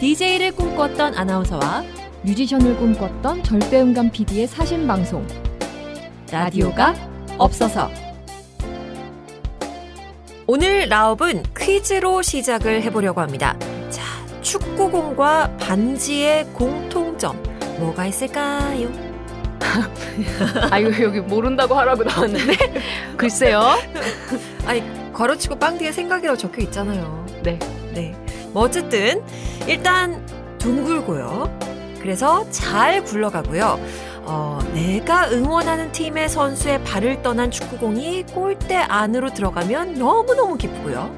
[0.00, 1.82] DJ를 꿈꿨던 아나운서와
[2.22, 5.26] 뮤지션을 꿈꿨던 절대음감 PD의 사신 방송.
[6.30, 6.94] 라디오가
[7.36, 7.90] 없어서.
[10.46, 13.58] 오늘 라업은 퀴즈로 시작을 해보려고 합니다.
[13.90, 14.04] 자,
[14.40, 17.42] 축구공과 반지의 공통점
[17.78, 18.88] 뭐가 있을까요?
[20.70, 22.54] 아이고 여기 모른다고 하라고 나왔는데
[23.18, 23.74] 글쎄요.
[24.64, 27.26] 아니 괄호치고 빵 뒤에 생각이라고 적혀 있잖아요.
[27.42, 27.58] 네.
[27.92, 28.14] 네.
[28.52, 29.22] 뭐 어쨌든
[29.66, 30.24] 일단
[30.58, 31.58] 둥글고요.
[32.00, 33.78] 그래서 잘 굴러가고요.
[34.30, 41.10] 어, 내가 응원하는 팀의 선수의 발을 떠난 축구공이 골대 안으로 들어가면 너무너무 기쁘고요.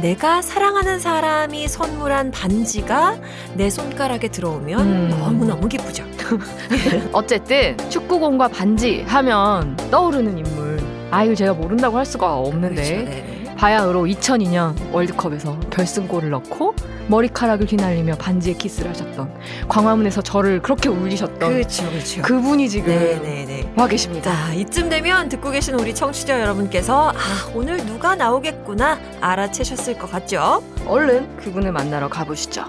[0.00, 3.18] 내가 사랑하는 사람이 선물한 반지가
[3.54, 5.08] 내 손가락에 들어오면 음.
[5.10, 6.04] 너무너무 기쁘죠.
[7.12, 10.80] 어쨌든 축구공과 반지 하면 떠오르는 인물.
[11.10, 13.39] 아이고 제가 모른다고 할 수가 없는데 그렇죠.
[13.60, 16.74] 바야흐로 2002년 월드컵에서 결승골을 넣고
[17.08, 19.34] 머리카락을 휘날리며 반지에 키스를 하셨던
[19.68, 22.22] 광화문에서 저를 그렇게 울리셨던 그렇죠, 그렇죠.
[22.22, 23.74] 그분이 지금 네네네.
[23.76, 24.32] 와 계십니다.
[24.32, 30.64] 자, 이쯤 되면 듣고 계신 우리 청취자 여러분께서 아, 오늘 누가 나오겠구나 알아채셨을 것 같죠?
[30.86, 32.64] 얼른 그분을 만나러 가보시죠.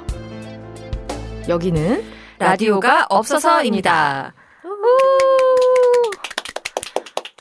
[1.48, 2.04] 여기는
[2.38, 4.34] 라디오가 없어서입니다.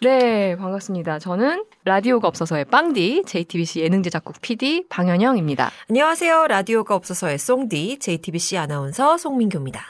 [0.02, 1.18] 네, 반갑습니다.
[1.18, 5.70] 저는 라디오가 없어서의 빵디, JTBC 예능제작국 PD 방현영입니다.
[5.90, 6.46] 안녕하세요.
[6.46, 9.82] 라디오가 없어서의 송디, JTBC 아나운서 송민규입니다.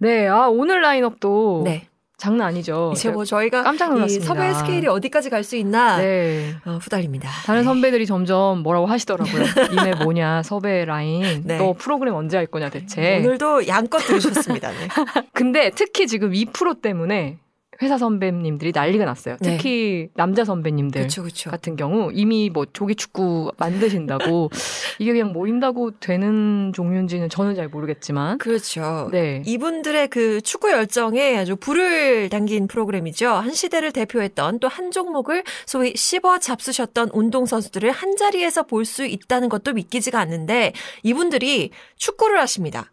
[0.00, 1.86] 네, 아, 오늘 라인업도 네.
[2.16, 2.90] 장난 아니죠.
[2.94, 4.26] 이제 뭐 저희가 깜짝 이 놀랐습니다.
[4.26, 6.54] 섭외 스케일이 어디까지 갈 수 있나 네.
[6.64, 7.28] 어, 후달립니다.
[7.44, 7.64] 다른 네.
[7.64, 9.42] 선배들이 점점 뭐라고 하시더라고요.
[9.70, 11.42] 니네 뭐냐, 섭외 라인.
[11.44, 11.58] 네.
[11.58, 13.18] 너 프로그램 언제 할 거냐, 대체.
[13.18, 14.70] 오늘도 양껏 들으셨습니다.
[14.70, 14.88] 네.
[15.32, 17.38] 근데 특히 지금 2% 때문에
[17.84, 19.36] 회사 선배님들이 난리가 났어요.
[19.40, 19.56] 네.
[19.56, 21.00] 특히 남자 선배님들.
[21.02, 21.50] 그렇죠, 그렇죠.
[21.50, 24.50] 같은 경우 이미 뭐 조기 축구 만드신다고
[24.98, 29.08] 이게 그냥 모인다고 되는 종류인지는 저는 잘 모르겠지만 그렇죠.
[29.12, 29.42] 네.
[29.46, 33.28] 이분들의 그 축구 열정에 아주 불을 당긴 프로그램이죠.
[33.28, 39.04] 한 시대를 대표했던 또 한 종목을 소위 씹어 잡수셨던 운동 선수들을 한 자리에서 볼 수
[39.06, 40.72] 있다는 것도 믿기지가 않는데
[41.02, 42.90] 이분들이 축구를 하십니다.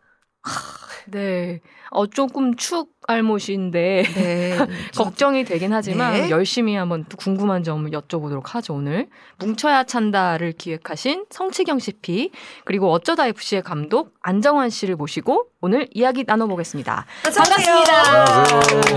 [1.08, 1.60] 네.
[1.90, 4.58] 어 조금 축 알못인데 네.
[4.96, 6.30] 걱정이 되긴 하지만 네.
[6.30, 9.08] 열심히 한번 또 궁금한 점을 여쭤보도록 하죠 오늘
[9.40, 12.32] 뭉쳐야 찬다를 기획하신 성치경 CP
[12.64, 17.06] 그리고 어쩌다 FC의 감독 안정환 씨를 모시고 오늘 이야기 나눠보겠습니다.
[17.24, 18.44] 반갑습니다.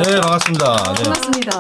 [0.03, 0.77] 네, 반갑습니다.
[0.77, 1.03] 네.
[1.03, 1.59] 반갑습니다.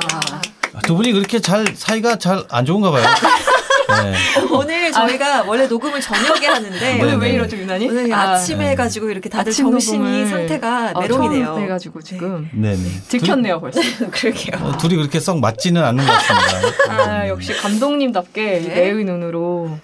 [0.86, 3.04] 두 분이 그렇게 잘 사이가 잘 안 좋은가 봐요.
[4.02, 4.14] 네.
[4.52, 7.34] 오늘 저희가 원래 녹음을 저녁에 하는데 네, 오늘 왜 네.
[7.34, 7.88] 이러죠 유난히?
[7.88, 8.70] 오늘 아, 아침에 네.
[8.70, 11.44] 해가지고 이렇게 다들 정신이 녹음을 상태가 아, 메롱이네요.
[11.46, 12.82] 처음 해가지고 지금 네, 네.
[13.08, 13.80] 들켰네요 벌써.
[14.10, 14.64] 그러게요.
[14.64, 16.92] 어, 둘이 그렇게 썩 맞지는 않는 것 같습니다.
[16.92, 18.68] 아 역시 감독님답게 네.
[18.74, 19.78] 내의 눈으로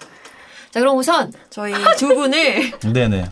[0.71, 3.25] 자, 그럼 우선 저희 두 분을 네, 네.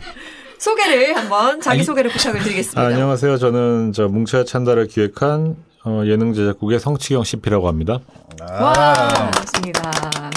[0.58, 2.80] 소개를 한번 자기 소개를 부탁을 드리겠습니다.
[2.82, 3.38] 아, 안녕하세요.
[3.38, 7.98] 저는 저 뭉쳐야 찬다를 기획한 어, 예능 제작국의 성치경 CP라고 합니다.
[8.42, 8.72] 와
[9.08, 10.30] 반갑습니다.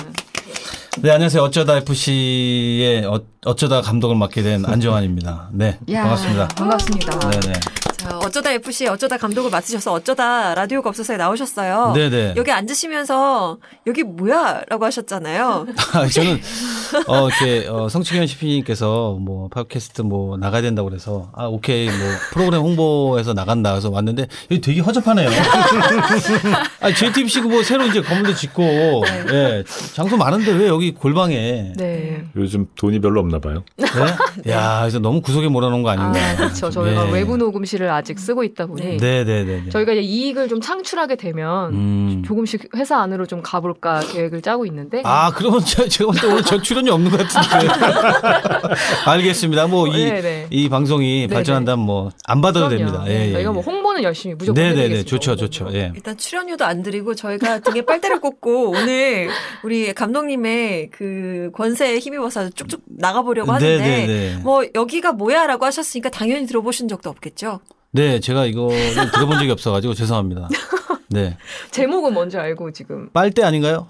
[1.04, 1.44] 네, 안녕하세요.
[1.44, 5.50] 어쩌다 FC의 어, 어쩌다 감독을 맡게 된 안정환입니다.
[5.52, 6.48] 네, 야, 반갑습니다.
[6.48, 7.30] 반갑습니다.
[7.30, 7.54] 네, 네.
[8.04, 11.94] 자, 어쩌다 FC, 어쩌다 감독을 맡으셔서 어쩌다 라디오가 없어서 나오셨어요.
[11.96, 12.34] 네, 네.
[12.36, 14.64] 여기 앉으시면서 여기 뭐야?
[14.68, 15.68] 라고 하셨잖아요.
[15.94, 16.42] 아, 저는
[17.08, 21.96] 어 이렇게 어, 성치현 CP님께서 뭐 팟캐스트 뭐 나가야 된다고 그래서 아 오케이 뭐
[22.34, 25.30] 프로그램 홍보에서 나간다 그래서 왔는데 여기 되게 허접하네요.
[26.82, 28.64] 아 JTBC 뭐 새로 이제 건물도 짓고
[29.32, 32.26] 예 장소 많은데 왜 여기 골방에 네.
[32.36, 33.64] 요즘 돈이 별로 없나 봐요.
[33.78, 34.52] 네?
[34.52, 36.20] 야 그래서 너무 구석에 몰아놓은 거 아닌가.
[36.20, 36.70] 아, 그렇죠.
[36.70, 37.12] 저희가 예.
[37.14, 39.70] 외부 녹음실을 아직 쓰고 있다 보니 네네네.
[39.70, 42.24] 저희가 이제 이익을 좀 창출하게 되면 음.
[42.26, 46.44] 조금씩 회사 안으로 좀 가볼까 계획을 짜고 있는데 아, 그러면 저, 제가 볼 때 오늘
[46.44, 47.68] 저 출연이 없는 것 같은데.
[49.06, 49.68] 알겠습니다.
[49.68, 50.48] 뭐, 이, 네네.
[50.50, 51.28] 이 방송이.
[51.28, 52.92] 발전한다면 뭐, 안 받아도 그럼요.
[52.92, 53.04] 됩니다.
[53.08, 53.32] 예, 예.
[53.34, 55.04] 저희가 뭐 홍보는 열심히 무조건 네네네.
[55.04, 55.70] 좋죠, 좋죠.
[55.74, 55.92] 예.
[55.96, 59.30] 일단 출연료도 안 드리고 저희가 등에 빨대를 꽂고 오늘
[59.64, 64.38] 우리 감독님의 그 권세에 힘입어서 쭉쭉 나가보려고 하는데 네네네.
[64.44, 65.48] 뭐 여기가 뭐야?
[65.48, 67.60] 라고 하셨으니까 당연히 들어보신 적도 없겠죠?
[67.96, 70.50] 네, 제가 이거를 들어본 적이 없어가지고 죄송합니다.
[71.10, 71.38] 네.
[71.70, 73.08] 제목은 뭔지 알고 지금.
[73.14, 73.88] 빨대 아닌가요?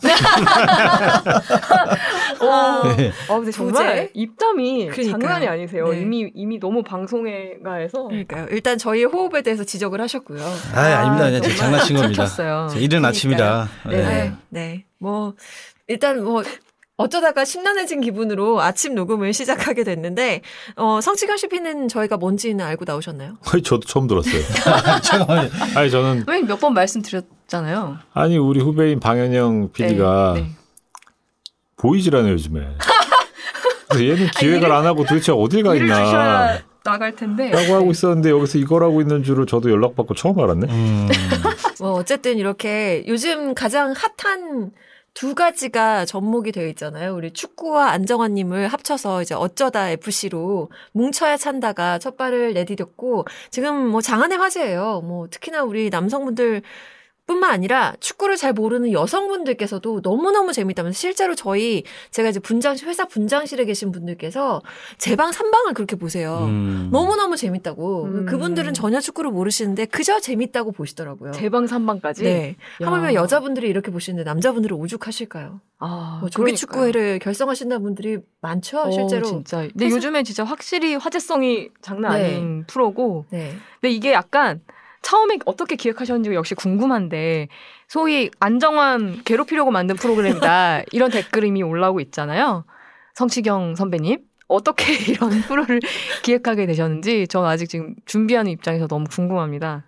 [2.41, 2.83] 와.
[2.97, 3.11] 네.
[3.29, 4.09] 아 근데 정말?
[4.13, 5.11] 입담이 그러니까요.
[5.11, 5.87] 장난이 아니세요.
[5.87, 6.01] 네.
[6.01, 8.47] 이미 이미 너무 방송에 가해서 그러니까요.
[8.51, 10.43] 일단 저희의 호흡에 대해서 지적을 하셨고요.
[10.75, 11.25] 아, 아닙니다.
[11.27, 12.27] 그냥 제가 장난친 겁니다.
[12.77, 13.69] 이른 아침이라.
[13.89, 13.97] 네.
[13.97, 14.03] 예.
[14.03, 14.33] 네.
[14.49, 14.85] 네.
[14.99, 15.33] 뭐,
[15.87, 16.43] 일단 뭐,
[17.03, 20.41] 어쩌다가 심란해진 기분으로 아침 녹음을 시작하게 됐는데,
[20.75, 23.37] 어, 성치경 CP는 저희가 뭔지는 알고 나오셨나요?
[23.51, 24.41] 아니, 저도 처음 들었어요.
[25.01, 25.49] 잠깐만요.
[25.75, 27.97] 아니, 저는, 몇 번 말씀드렸잖아요.
[28.13, 30.49] 아니, 우리 후배인 방현영 PD가 네, 네.
[31.77, 32.61] 보이질 않아요, 요즘에.
[33.89, 35.95] 그래서 얘는 기획을 안 하고 도대체 어딜 가 있나.
[36.05, 37.49] 주셔야 나갈 텐데.
[37.49, 40.67] 라고 하고 있었는데 여기서 이걸 하고 있는 줄을 저도 연락받고 처음 알았네.
[40.69, 41.07] 음.
[41.79, 44.71] 뭐 어쨌든 이렇게 요즘 가장 핫한
[45.13, 47.15] 두 가지가 접목이 되어 있잖아요.
[47.15, 54.37] 우리 축구와 안정환님을 합쳐서 이제 어쩌다 FC로 뭉쳐야 찬다가 첫 발을 내디뎠고 지금 뭐 장안의
[54.39, 55.01] 화제예요.
[55.01, 56.63] 뭐 특히나 우리 남성분들
[57.25, 63.63] 뿐만 아니라 축구를 잘 모르는 여성분들께서도 너무너무 재밌다면서 실제로 저희 제가 이제 분장실 회사 분장실에
[63.65, 64.61] 계신 분들께서
[64.97, 66.39] 제 방 3방을 그렇게 보세요.
[66.49, 66.89] 음.
[66.91, 68.03] 너무너무 재밌다고.
[68.05, 68.25] 음.
[68.25, 71.31] 그분들은 전혀 축구를 모르시는데 그저 재밌다고 보시더라고요.
[71.31, 72.23] 대방 3방까지.
[72.23, 72.55] 네.
[72.81, 72.87] 야.
[72.87, 75.61] 하물며 여자분들이 이렇게 보시는데 남자분들은 오죽하실까요?
[75.79, 76.55] 아, 뭐 조기.
[76.55, 79.25] 축구회를 결성하신다는 분들이 많죠, 어, 실제로.
[79.27, 79.59] 진짜.
[79.59, 82.35] 근데 그래서- 요즘에 진짜 확실히 화제성이 장난 네.
[82.35, 83.25] 아닌 프로고.
[83.29, 83.53] 네.
[83.79, 84.61] 근데 이게 약간
[85.03, 87.49] 처음에 어떻게 기획하셨는지 역시 궁금한데
[87.87, 92.65] 소위 안정환 괴롭히려고 만든 프로그램이다 이런 댓글이 이미 올라오고 있잖아요.
[93.13, 95.79] 성시경 선배님 어떻게 이런 프로를
[96.23, 99.85] 기획하게 되셨는지 저 아직 지금 준비하는 입장에서 너무 궁금합니다.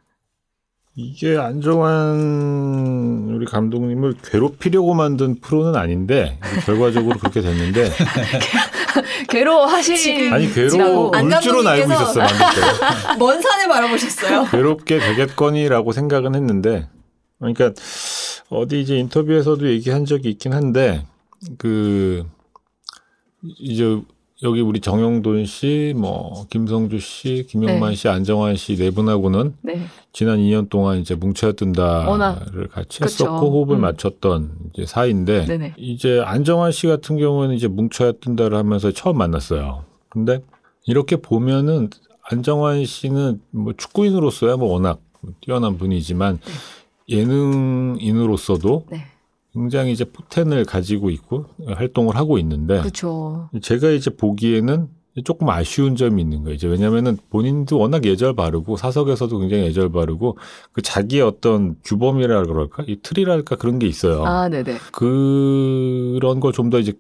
[0.97, 7.92] 이게 안정환 우리 감독님을 괴롭히려고 만든 프로는 아닌데 결과적으로 그렇게 됐는데
[9.27, 14.47] 괴로워하시는 아니 괴로울 지금 안 줄은 알고 감독님께서- 있었어 만들 때 먼 산을 바라보셨어요.
[14.51, 16.88] 괴롭게 되겠거니라고 생각은 했는데
[17.39, 17.71] 그러니까
[18.50, 21.06] 어디 이제 인터뷰에서도 얘기한 적이 있긴 한데
[21.57, 22.25] 그
[23.44, 24.00] 이제
[24.44, 27.96] 여기 우리 정영돈 씨, 뭐 김성주 씨, 김영만 네.
[27.96, 29.80] 씨, 안정환 씨 네 분하고는 네.
[30.12, 33.26] 지난 2년 동안 이제 뭉쳐야 뜬다를 같이 그쵸.
[33.26, 33.82] 했었고 호흡을 음.
[33.82, 35.74] 맞췄던 이제 사이인데 네네.
[35.78, 39.86] 이제 안정환 씨 같은 경우는 이제 뭉쳐야 뜬다를 하면서 처음 만났어요.
[40.10, 40.42] 근데
[40.86, 41.90] 이렇게 보면은
[42.30, 45.00] 안정환 씨는 뭐 축구인으로서야 뭐 워낙
[45.42, 46.40] 뛰어난 분이지만
[47.08, 49.06] 예능인으로서도 네.
[49.56, 53.50] 굉장히 이제 포텐을 가지고 있고 활동을 하고 있는데 그렇죠.
[53.62, 54.88] 제가 이제 보기에는
[55.24, 56.56] 조금 아쉬운 점이 있는 거예요.
[56.56, 60.38] 이제 왜냐면은 본인도 워낙 예절 바르고 사석에서도 굉장히 예절 바르고
[60.74, 62.84] 그 자기의 어떤 규범이라 그럴까?
[62.88, 64.25] 이 틀이랄까 그런 게 있어요.
[64.25, 64.78] 아, 네네.
[64.92, 66.94] 그런 걸 좀 더 이제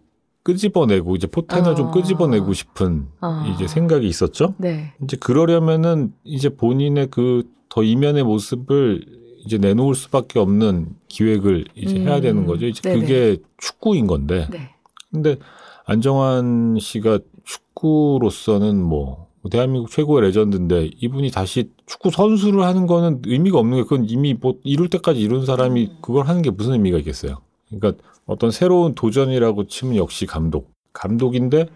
[0.43, 1.75] 끄집어내고 이제 포텐을 아.
[1.75, 3.51] 좀 끄집어내고 싶은 아.
[3.53, 4.53] 이제 생각이 있었죠.
[4.59, 4.93] 네.
[5.03, 9.03] 이제 그러려면은 이제 본인의 그 더 이면의 모습을
[9.45, 12.07] 이제 내놓을 수밖에 없는 기획을 이제 음.
[12.07, 12.65] 해야 되는 거죠.
[12.65, 12.99] 이제 네네.
[12.99, 14.47] 그게 축구인 건데.
[14.51, 14.69] 네.
[15.11, 15.37] 근데
[15.85, 23.77] 안정환 씨가 축구로서는 뭐 대한민국 최고의 레전드인데 이분이 다시 축구 선수를 하는 거는 의미가 없는
[23.77, 27.37] 게 그건 이미 뭐 이룰 때까지 이룬 사람이 그걸 하는 게 무슨 의미가 있겠어요.
[27.69, 30.71] 그러니까 어떤 새로운 도전이라고 치면 역시 감독.
[30.93, 31.67] 감독인데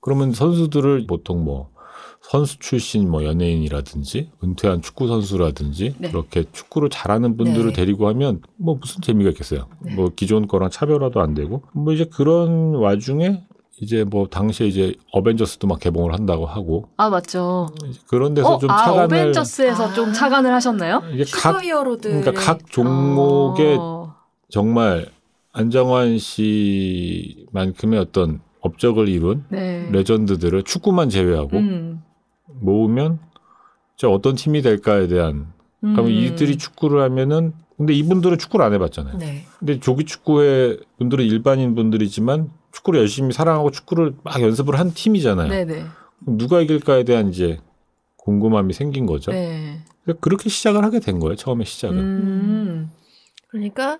[0.00, 1.70] 그러면 선수들을 보통 뭐
[2.30, 6.08] 선수 출신 뭐 연예인이라든지 은퇴한 축구 선수라든지 네.
[6.10, 7.72] 그렇게 축구를 잘하는 분들을 네.
[7.72, 9.68] 데리고 하면 뭐 무슨 재미가 있겠어요.
[9.80, 9.94] 네.
[9.94, 13.44] 뭐 기존 거랑 차별화도 안 되고 뭐 이제 그런 와중에
[13.80, 17.68] 이제 뭐 당시에 이제 어벤져스도 막 개봉을 한다고 하고 아, 맞죠.
[18.06, 19.92] 그런 데서 어, 좀 아, 차관을 어벤져스에서 아.
[19.92, 21.02] 좀 차관을 하셨나요?
[21.12, 22.22] 이게 각 슈퍼히어로들.
[22.22, 24.14] 그러니까 각 종목에 어.
[24.48, 25.10] 정말
[25.52, 29.88] 안정환 씨만큼의 어떤 업적을 이룬 네.
[29.92, 32.03] 레전드들을 축구만 제외하고 음.
[32.60, 33.18] 모으면
[33.96, 36.10] 저 어떤 팀이 될까에 대한 그러면 음.
[36.10, 39.18] 이들이 축구를 하면은 근데 이분들은 축구를 안 해봤잖아요.
[39.18, 39.44] 네.
[39.58, 45.48] 근데 조기 축구의 분들은 일반인 분들이지만 축구를 열심히 사랑하고 축구를 막 연습을 한 팀이잖아요.
[45.48, 45.84] 네네.
[46.20, 47.58] 그럼 누가 이길까에 대한 이제
[48.16, 49.32] 궁금함이 생긴 거죠.
[49.32, 49.80] 네.
[50.20, 51.36] 그렇게 시작을 하게 된 거예요.
[51.36, 51.98] 처음에 시작은.
[51.98, 52.90] 음.
[53.48, 53.98] 그러니까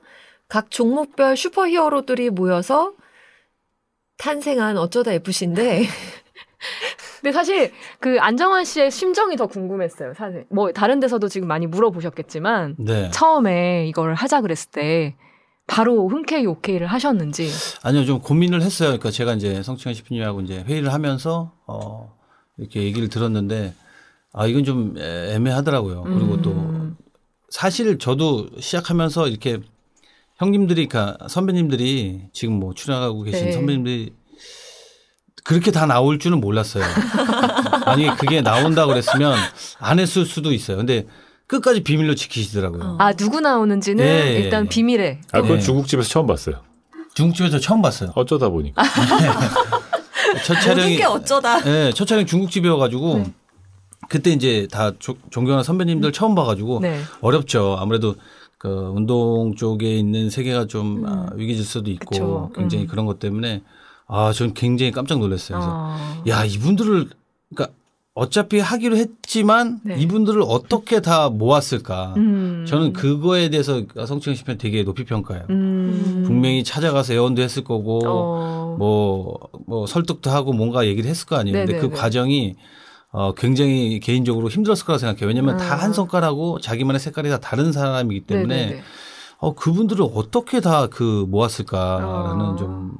[0.49, 2.95] 각 종목별 슈퍼히어로들이 모여서
[4.19, 5.85] 탄생한 어쩌다 FC인데
[7.25, 10.13] 근데 사실 그 안정환 씨의 심정이 더 궁금했어요.
[10.13, 13.11] 사실 뭐 다른 데서도 지금 많이 물어보셨겠지만 네.
[13.13, 15.17] 처음에 이걸 하자 그랬을 때
[15.67, 17.49] 바로 흔쾌히 오케이를 하셨는지.
[17.83, 18.89] 아니요, 좀 고민을 했어요.
[18.89, 22.13] 그러니까 제가 이제 성층현 CP님하고 이제 회의를 하면서 어
[22.59, 23.73] 이렇게 얘기를 들었는데
[24.35, 26.03] 아 이건 좀 애- 애매하더라고요.
[26.03, 26.95] 그리고 또 음.
[27.49, 29.61] 사실 저도 시작하면서 이렇게
[30.37, 33.53] 형님들이 그러니까 선배님들이 지금 뭐 출연하고 계신 네.
[33.53, 34.13] 선배님들이
[35.45, 36.83] 그렇게 다 나올 줄은 몰랐어요.
[37.87, 39.37] 만약에 그게 나온다 그랬으면
[39.79, 40.79] 안 했을 수도 있어요.
[40.79, 41.07] 근데
[41.47, 42.83] 끝까지 비밀로 지키시더라고요.
[42.83, 42.97] 어.
[42.99, 44.69] 아 누구 나오는지는 예, 예, 일단 예.
[44.69, 45.21] 비밀에.
[45.33, 45.63] 아, 그건 네.
[45.63, 46.57] 중국집에서 처음 봤어요.
[47.13, 48.11] 중국집에서 처음 봤어요.
[48.15, 48.83] 어쩌다 보니까.
[50.45, 51.61] 첫 모든 촬영이 게 어쩌다.
[51.61, 53.33] 네, 첫 촬영 중국집이어가지고 네.
[54.09, 57.01] 그때 이제 다 조- 존경하는 선배님들 처음 봐가지고 네.
[57.21, 57.77] 어렵죠.
[57.79, 58.17] 아무래도
[58.57, 61.07] 그 운동 쪽에 있는 세계가 좀 음.
[61.07, 62.51] 아, 위기 질서도 있고 그쵸.
[62.55, 62.89] 굉장히 음.
[62.89, 63.63] 그런 것 때문에
[64.07, 65.59] 아, 전 굉장히 깜짝 놀랐어요.
[65.59, 66.23] 그래서 아.
[66.29, 67.09] 야, 이분들을
[67.55, 67.75] 그러니까
[68.15, 69.97] 어차피 하기로 했지만 네.
[69.99, 72.15] 이분들을 어떻게 다 모았을까?
[72.17, 72.65] 음.
[72.69, 75.47] 저는 그거에 대해서 성층현 씨편 되게 높이 평가해요.
[75.51, 76.23] 음.
[76.27, 78.75] 분명히 찾아가서 애원도 했을 거고 어.
[78.75, 78.77] 어.
[78.79, 81.59] 뭐, 뭐 설득도 하고 뭔가 얘기를 했을 거 아니에요.
[81.59, 82.01] 근데 그 네네네.
[82.01, 82.57] 과정이
[83.11, 85.29] 어, 굉장히 개인적으로 힘들었을 거라 생각해요.
[85.29, 85.77] 왜냐면 다 아.
[85.77, 88.83] 한 손가락하고 자기만의 색깔이 다 다른 사람이기 때문에 네네네.
[89.39, 92.57] 어, 그분들을 어떻게 다 그 모았을까라는 아.
[92.59, 92.93] 좀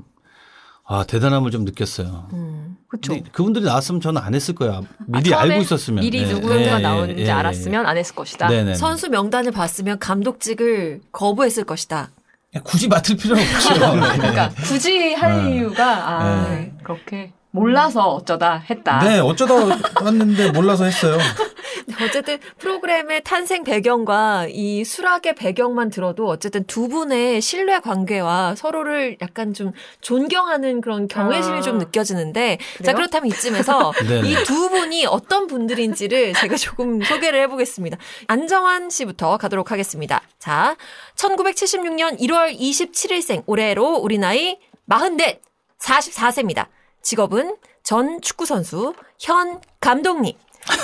[0.87, 2.29] 아, 대단함을 좀 느꼈어요.
[2.33, 2.77] 음.
[2.89, 3.15] 그쵸.
[3.15, 4.83] 근데 그분들이 나왔으면 저는 안 했을 거야.
[5.07, 6.01] 미리 아, 알고 있었으면.
[6.01, 7.31] 미리 예, 누구가 예, 예, 나오는지 예, 예.
[7.31, 8.49] 알았으면 안 했을 것이다.
[8.49, 8.75] 네네.
[8.75, 12.11] 선수 명단을 봤으면 감독직을 거부했을 것이다.
[12.63, 13.75] 굳이 맡을 필요는 없죠.
[14.17, 15.57] 그러니까 굳이 할 네.
[15.57, 16.73] 이유가 아, 네.
[16.85, 18.99] 그렇게 몰라서 어쩌다 했다.
[18.99, 19.55] 네, 어쩌다
[20.03, 21.19] 왔는데 몰라서 했어요.
[22.03, 29.55] 어쨌든 프로그램의 탄생 배경과 이 수락의 배경만 들어도 어쨌든 두 분의 신뢰 관계와 서로를 약간
[29.55, 29.71] 좀
[30.01, 31.61] 존경하는 그런 경외심이 아.
[31.61, 32.97] 좀 느껴지는데 자 그래요?
[32.97, 34.31] 그렇다면 이쯤에서 네네.
[34.43, 37.97] 이두 분이 어떤 분들인지를 제가 조금 소개를 해보겠습니다.
[38.27, 40.23] 안정환 씨부터 가도록 하겠습니다.
[40.41, 40.75] 자,
[41.15, 44.59] 1976년 1월 27일생 올해로 우리 나이
[44.89, 45.39] 44,
[45.79, 46.67] 44세입니다.
[47.05, 50.33] 직업은 전 축구선수, 현 감독님.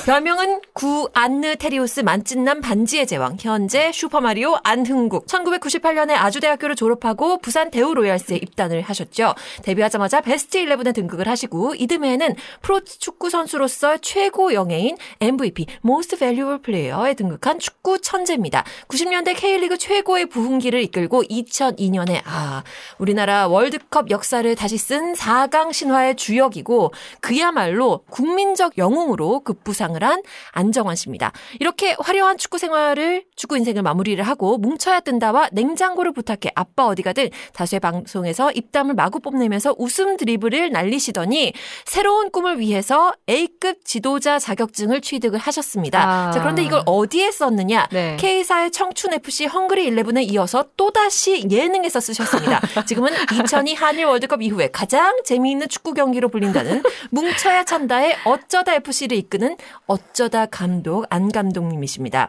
[0.05, 8.37] 별명은 구 안느 테리우스 만찢남 반지의 제왕 현재 슈퍼마리오 안흥국 1998년에 아주대학교를 졸업하고 부산 대우로얄스에
[8.37, 9.35] 입단을 하셨죠.
[9.63, 17.15] 데뷔하자마자 베스트 11에 등극을 하시고 이듬해에는 프로 축구 선수로서 최고 영예인 MVP Most Valuable Player에
[17.15, 18.65] 등극한 축구 천재입니다.
[18.89, 22.65] 90년대 K리그 최고의 부흥기를 이끌고 2002년에 아
[22.99, 30.23] 우리나라 월드컵 역사를 다시 쓴 4강 신화의 주역이고 그야말로 국민적 영웅으로 급부 상을 한
[30.53, 31.33] 안정환 씨입니다.
[31.59, 37.31] 이렇게 화려한 축구 생활을 축구 인생을 마무리를 하고 뭉쳐야 뜬다와 냉장고를 부탁해 아빠 어디 가든
[37.55, 41.55] 다수의 방송에서 입담을 마구 뽐내면서 웃음 드리블을 날리시더니
[41.87, 46.07] 새로운 꿈을 위해서 A급 지도자 자격증을 취득을 하셨습니다.
[46.07, 46.31] 아.
[46.33, 47.89] 자, 그런데 이걸 어디에 썼느냐?
[47.91, 48.17] 네.
[48.19, 52.61] K사의 청춘 FC 헝그리 11에 이어서 또다시 예능에서 쓰셨습니다.
[52.85, 59.57] 지금은 2002 한일 월드컵 이후에 가장 재미있는 축구 경기로 불린다는 뭉쳐야 찬다의 어쩌다 FC를 이끄는
[59.87, 62.29] 어쩌다 감독 안 감독님이십니다.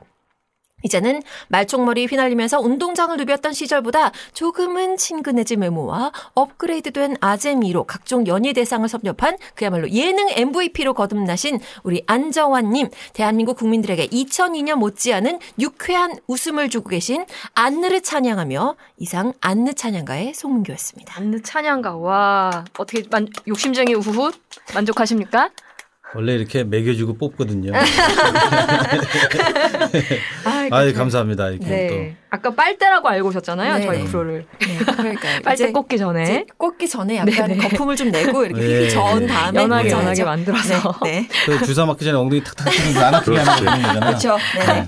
[0.83, 9.37] 이제는 말총머리 휘날리면서 운동장을 누볐던 시절보다 조금은 친근해진 외모와 업그레이드된 아재미로 각종 연예 대상을 섭렵한
[9.55, 18.01] 그야말로 예능 MVP로 거듭나신 우리 안정환님, 대한민국 국민들에게 2002년 못지않은 유쾌한 웃음을 주고 계신 안느를
[18.01, 21.13] 찬양하며 이상 안느 찬양가의 송문교였습니다.
[21.17, 24.31] 안느 찬양가 와 어떻게 만, 욕심쟁이 우후
[24.73, 25.49] 만족하십니까?
[26.13, 27.71] 원래 이렇게 매겨주고 뽑거든요.
[30.45, 31.49] 아, 아, 감사합니다.
[31.49, 32.17] 이렇게 네.
[32.29, 33.77] 아까 빨대라고 알고 오셨잖아요.
[33.77, 33.85] 네.
[33.85, 35.41] 저희 프로를 네, 그러니까요.
[35.43, 37.57] 빨대 꽂기 전에 꽂기 전에 약간 네네.
[37.57, 38.89] 거품을 좀 내고 이렇게 네.
[38.89, 40.01] 저은 다음에 연하게 꽂아야죠.
[40.03, 40.99] 연하게 만들어서.
[41.03, 41.27] 네, 네.
[41.45, 41.57] 또.
[41.59, 43.55] 그 주사 맞기 전에 엉덩이 탁탁 치는 거안 아프게 하는.
[43.63, 43.99] 그런 거잖아요.
[44.01, 44.37] 그렇죠.
[44.57, 44.87] 네.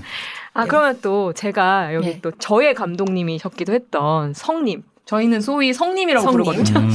[0.52, 0.68] 아 네.
[0.68, 2.18] 그러면 또 제가 여기 네.
[2.20, 4.82] 또 저의 감독님이셨기도 했던 성님.
[5.06, 6.44] 저희는 소위 성님이라고 성님.
[6.44, 6.80] 부르거든요.
[6.80, 6.90] 음.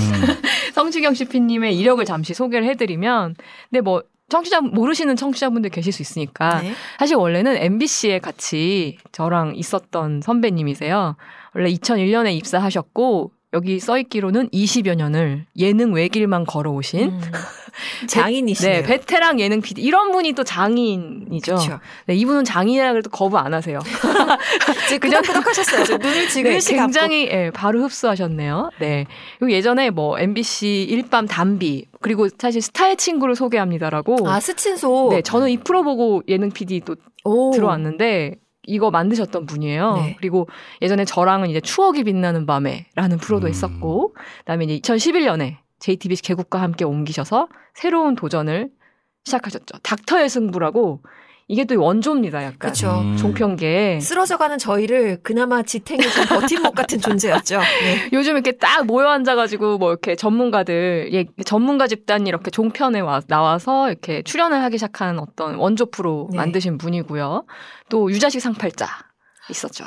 [0.73, 3.35] 성시경 CP님의 이력을 잠시 소개를 해드리면,
[3.69, 6.73] 근데 뭐 청취자 모르시는 청취자분들 계실 수 있으니까 네.
[6.97, 11.15] 사실 원래는 MBC에 같이 저랑 있었던 선배님이세요.
[11.55, 17.21] 원래 2001년에 입사하셨고 여기 써 있기로는 20여 년을 예능 외길만 걸어오신 음.
[18.07, 18.81] 장인이시네요.
[18.81, 21.57] 네, 베테랑 예능 PD 이런 분이 또 장인이죠.
[22.05, 23.79] 네, 이분은 장인이라 그래도 거부 안 하세요.
[24.87, 25.83] 지금 끄덕끄덕하셨어요.
[25.85, 26.91] 저 눈을 지금 네, 일찍 감고.
[26.91, 28.71] 굉장히 예, 바로 흡수하셨네요.
[28.79, 29.05] 네.
[29.39, 35.09] 그리고 예전에 뭐 MBC 일밤 담비 그리고 사실 스타의 친구를 소개합니다라고 아 스친소.
[35.11, 37.51] 네, 저는 이 프로 보고 예능 PD도 오.
[37.51, 38.35] 들어왔는데
[38.69, 39.95] 이거 만드셨던 분이에요.
[39.95, 40.15] 네.
[40.17, 40.47] 그리고
[40.81, 43.49] 예전에 저랑은 이제 추억이 빛나는 밤에라는 프로도 음.
[43.49, 48.69] 했었고 그다음에 이제 2011년에 JTBC 개국과 함께 옮기셔서 새로운 도전을
[49.25, 49.79] 시작하셨죠.
[49.83, 51.01] 닥터의 승부라고
[51.51, 52.43] 이게 또 원조입니다.
[52.43, 52.99] 약간 그렇죠.
[53.01, 53.17] 음.
[53.17, 57.57] 종편계 쓰러져가는 저희를 그나마 지탱해 준 버팀목 같은 존재였죠.
[57.59, 58.09] 네.
[58.13, 63.89] 요즘 이렇게 딱 모여 앉아가지고 뭐 이렇게 전문가들, 예, 전문가 집단이 이렇게 종편에 와, 나와서
[63.89, 66.37] 이렇게 출연을 하기 시작한 어떤 원조 프로 네.
[66.37, 67.45] 만드신 분이고요.
[67.89, 68.85] 또 유자식 상팔자
[69.49, 69.85] 있었죠.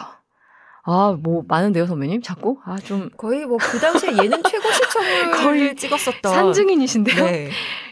[0.84, 2.22] 아, 뭐 많은데요, 선배님?
[2.22, 2.58] 자꾸?
[2.64, 6.34] 아, 좀 거의 뭐 그 당시에 예능 최고 시청을 거의 찍었었던.
[6.34, 7.24] 산증인이신데요.
[7.24, 7.50] 네.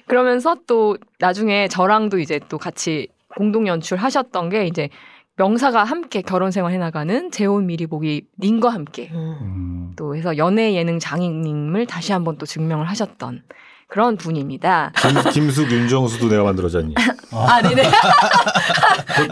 [0.08, 3.06] 그러면서 또 나중에 저랑도 이제 또 같이
[3.40, 4.90] 공동 연출하셨던 게 이제
[5.36, 9.38] 명사가 함께 결혼 생활 해나가는 재혼 미리 보기 님과 함께 음.
[9.40, 9.92] 음.
[9.96, 13.44] 또 해서 연예 예능 장인님을 다시 한번 또 증명을 하셨던
[13.88, 14.92] 그런 분입니다.
[15.00, 16.94] 김, 김숙, 윤정수도 내가 만들어졌니?
[17.32, 17.82] 아, 네네.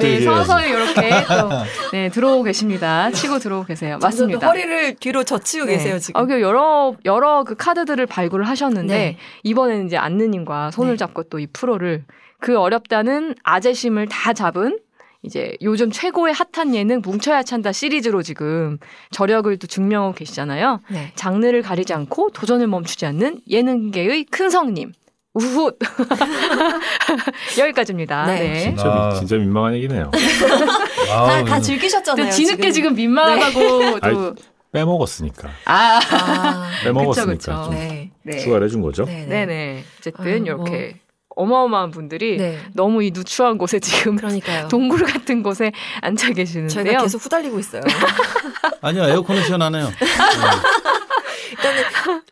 [0.00, 0.20] 네.
[0.22, 1.50] 서서히 이렇게 또,
[1.92, 3.10] 네, 들어오고 계십니다.
[3.10, 3.98] 치고 들어오고 계세요.
[4.00, 4.46] 맞습니다.
[4.48, 5.72] 허리를 뒤로 젖히고 네.
[5.74, 6.18] 계세요 지금.
[6.18, 9.16] 아, 그 여러, 여러 그 카드들을 발굴을 하셨는데, 네.
[9.44, 10.96] 이번에는 이제 안느님과 손을 네.
[10.96, 12.04] 잡고 또 이 프로를
[12.40, 14.78] 그 어렵다는 아재심을 다 잡은
[15.22, 18.78] 이제 요즘 최고의 핫한 예능 뭉쳐야 찬다 시리즈로 지금
[19.10, 20.80] 저력을 또 증명하고 계시잖아요.
[20.90, 21.12] 네.
[21.16, 24.92] 장르를 가리지 않고 도전을 멈추지 않는 예능계의 큰 성님.
[25.34, 25.72] 우훗.
[27.58, 28.26] 여기까지입니다.
[28.26, 28.40] 네.
[28.40, 28.60] 네.
[28.60, 29.08] 진짜, 아.
[29.10, 30.10] 민- 진짜 민망한 얘기네요.
[31.08, 32.26] 다, 다 즐기셨잖아요.
[32.30, 34.34] 또 뒤늦게 지금 민망하다고 아니, 또.
[34.72, 35.48] 빼먹었으니까.
[35.64, 36.00] 아.
[36.10, 37.64] 아, 빼먹었으니까 그쵸, 그쵸.
[37.64, 38.10] 좀 네.
[38.22, 38.38] 네.
[38.38, 39.04] 추가를 해준 거죠.
[39.04, 39.22] 네.
[39.26, 39.46] 네.
[39.46, 39.84] 네네.
[39.98, 40.96] 어쨌든 아유, 이렇게
[41.38, 42.58] 어마어마한 분들이 네.
[42.72, 44.66] 너무 이 누추한 곳에 지금 그러니까요.
[44.68, 46.84] 동굴 같은 곳에 앉아 계시는데요.
[46.84, 47.82] 저희가 계속 후달리고 있어요.
[48.82, 49.84] 아니요 에어컨은 시원하네요.
[49.86, 49.92] 네.
[51.52, 51.82] 일단은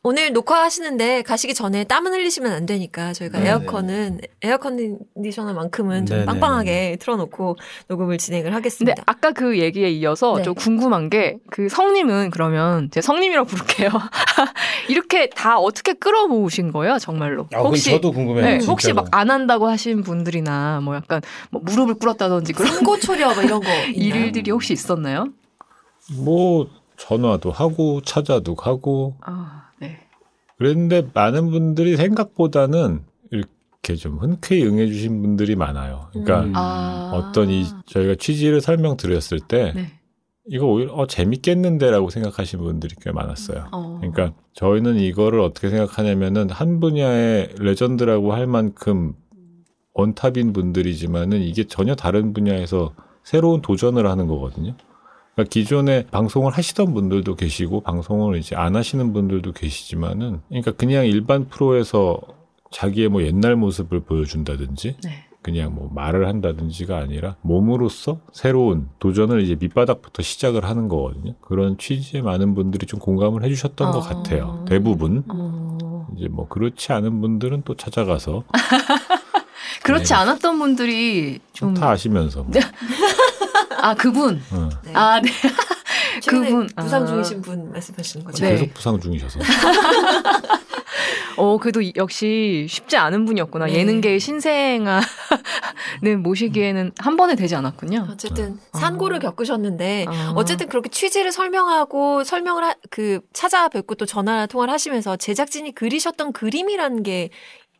[0.03, 6.21] 오늘 녹화하시는데 가시기 전에 땀은 흘리시면 안 되니까 저희가 네, 에어컨은 에어 컨디셔너만큼은 좀 네,
[6.21, 6.27] 네.
[6.27, 7.57] 빵빵하게 틀어놓고
[7.89, 9.03] 녹음을 진행을 근데 하겠습니다.
[9.07, 10.43] 아까 그 얘기에 이어서 네.
[10.43, 13.89] 좀 궁금한 게 그 성님은 그러면 제 성님이라고 부를게요.
[14.89, 17.47] 이렇게 다 어떻게 끌어모으신 거예요, 정말로?
[17.53, 18.45] 아, 그건 저도 궁금해요.
[18.59, 18.65] 네.
[18.67, 23.61] 혹시 막 안 한다고 하신 분들이나 뭐 약간 뭐 무릎을 꿇었다든지 그런 상고초려 뭐 이런
[23.61, 24.25] 거 있나요?
[24.27, 25.29] 일들이 혹시 있었나요?
[26.19, 29.99] 뭐 전화도 하고 찾아도 가고 아, 네.
[30.59, 36.09] 그랬는데 많은 분들이 생각보다는 이렇게 좀 흔쾌히 응해주신 분들이 많아요.
[36.12, 36.53] 그러니까 음.
[36.57, 37.12] 아.
[37.15, 39.93] 어떤 이 저희가 취지를 설명드렸을 때 네.
[40.49, 43.69] 이거 오히려 어, 재밌겠는데라고 생각하시는 분들이 꽤 많았어요.
[43.73, 43.99] 어.
[44.00, 49.15] 그러니까 저희는 이거를 어떻게 생각하냐면은 한 분야의 레전드라고 할 만큼
[49.95, 54.76] 원탑인 분들이지만은 이게 전혀 다른 분야에서 새로운 도전을 하는 거거든요.
[55.37, 61.47] 그러니까 기존에 방송을 하시던 분들도 계시고 방송을 이제 안 하시는 분들도 계시지만은 그러니까 그냥 일반
[61.49, 62.19] 프로에서
[62.73, 65.11] 자기의 뭐 옛날 모습을 보여준다든지 네.
[65.43, 71.35] 그냥 뭐 말을 한다든지가 아니라 몸으로써 새로운 도전을 이제 밑바닥부터 시작을 하는 거거든요.
[71.43, 74.00] 그런 취지에 많은 분들이 좀 공감을 해주셨던 것 어.
[74.00, 74.64] 같아요.
[74.66, 75.23] 대부분.
[75.28, 76.09] 어.
[76.16, 78.43] 이제 뭐 그렇지 않은 분들은 또 찾아가서
[79.85, 80.14] 그렇지 네.
[80.14, 82.50] 않았던 분들이 좀 다 아시면서 뭐.
[83.78, 84.40] 아, 그분.
[84.50, 84.57] 어.
[84.57, 84.66] 네.
[84.97, 85.31] 아, 네.
[86.23, 87.07] 최근에 그분, 부상 아.
[87.07, 88.45] 중이신 분 말씀하시는 거죠?
[88.45, 88.52] 네.
[88.52, 89.41] 계속 부상 중이셔서
[91.39, 93.67] 어, 그래도 이- 역시 쉽지 않은 분이었구나.
[93.67, 93.75] 네.
[93.75, 95.02] 예능계의 신생아는
[96.23, 98.09] 모시기에는 한 번에 되지 않았군요.
[98.11, 98.78] 어쨌든 어.
[98.78, 100.32] 산고를 겪으셨는데 어.
[100.37, 107.02] 어쨌든 그렇게 취지를 설명하고 설명을 하, 그 찾아뵙고 또 전화 통화를 하시면서 제작진이 그리셨던 그림이라는
[107.02, 107.28] 게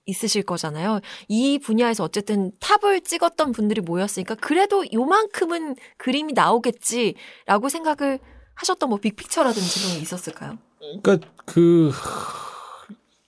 [0.07, 1.01] 있으실 거잖아요.
[1.29, 8.21] 이 분야에서 어쨌든 탑을 찍었던 분들이 모였으니까 그래도 요만큼은 그림이 나오겠지라고 생각을
[8.55, 10.59] 하셨던 뭐 big picture라든지 그런 게 있었을까요?
[11.03, 11.90] 그러니까 그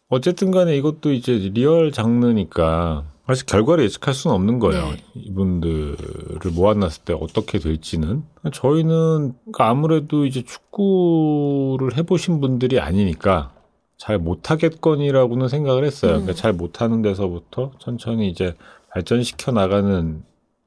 [0.08, 4.86] 어쨌든 간에 이것도 이제 리얼 장르니까 사실 결과를 예측할 수는 없는 거예요.
[4.86, 4.96] 네.
[5.14, 13.52] 이분들을 모아놨을 때 어떻게 될지는 저희는 그러니까 아무래도 이제 축구를 해보신 분들이 아니니까
[13.98, 16.12] 잘 못하겠거니라고는 생각을 했어요.
[16.12, 16.22] 음.
[16.22, 18.56] 그러니까 잘 못하는 데서부터 천천히 이제
[18.90, 20.22] 발전시켜 나가는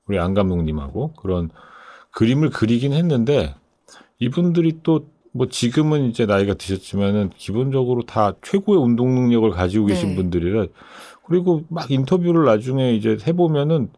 [0.08, 1.50] 우리 안 감독님하고 그런
[2.12, 3.56] 그림을 그리긴 했는데
[4.20, 10.16] 이분들이 또 뭐 지금은 이제 나이가 드셨지만은 기본적으로 다 최고의 운동 능력을 가지고 계신 네.
[10.16, 10.68] 분들이라
[11.26, 13.90] 그리고 막 인터뷰를 나중에 이제 해보면은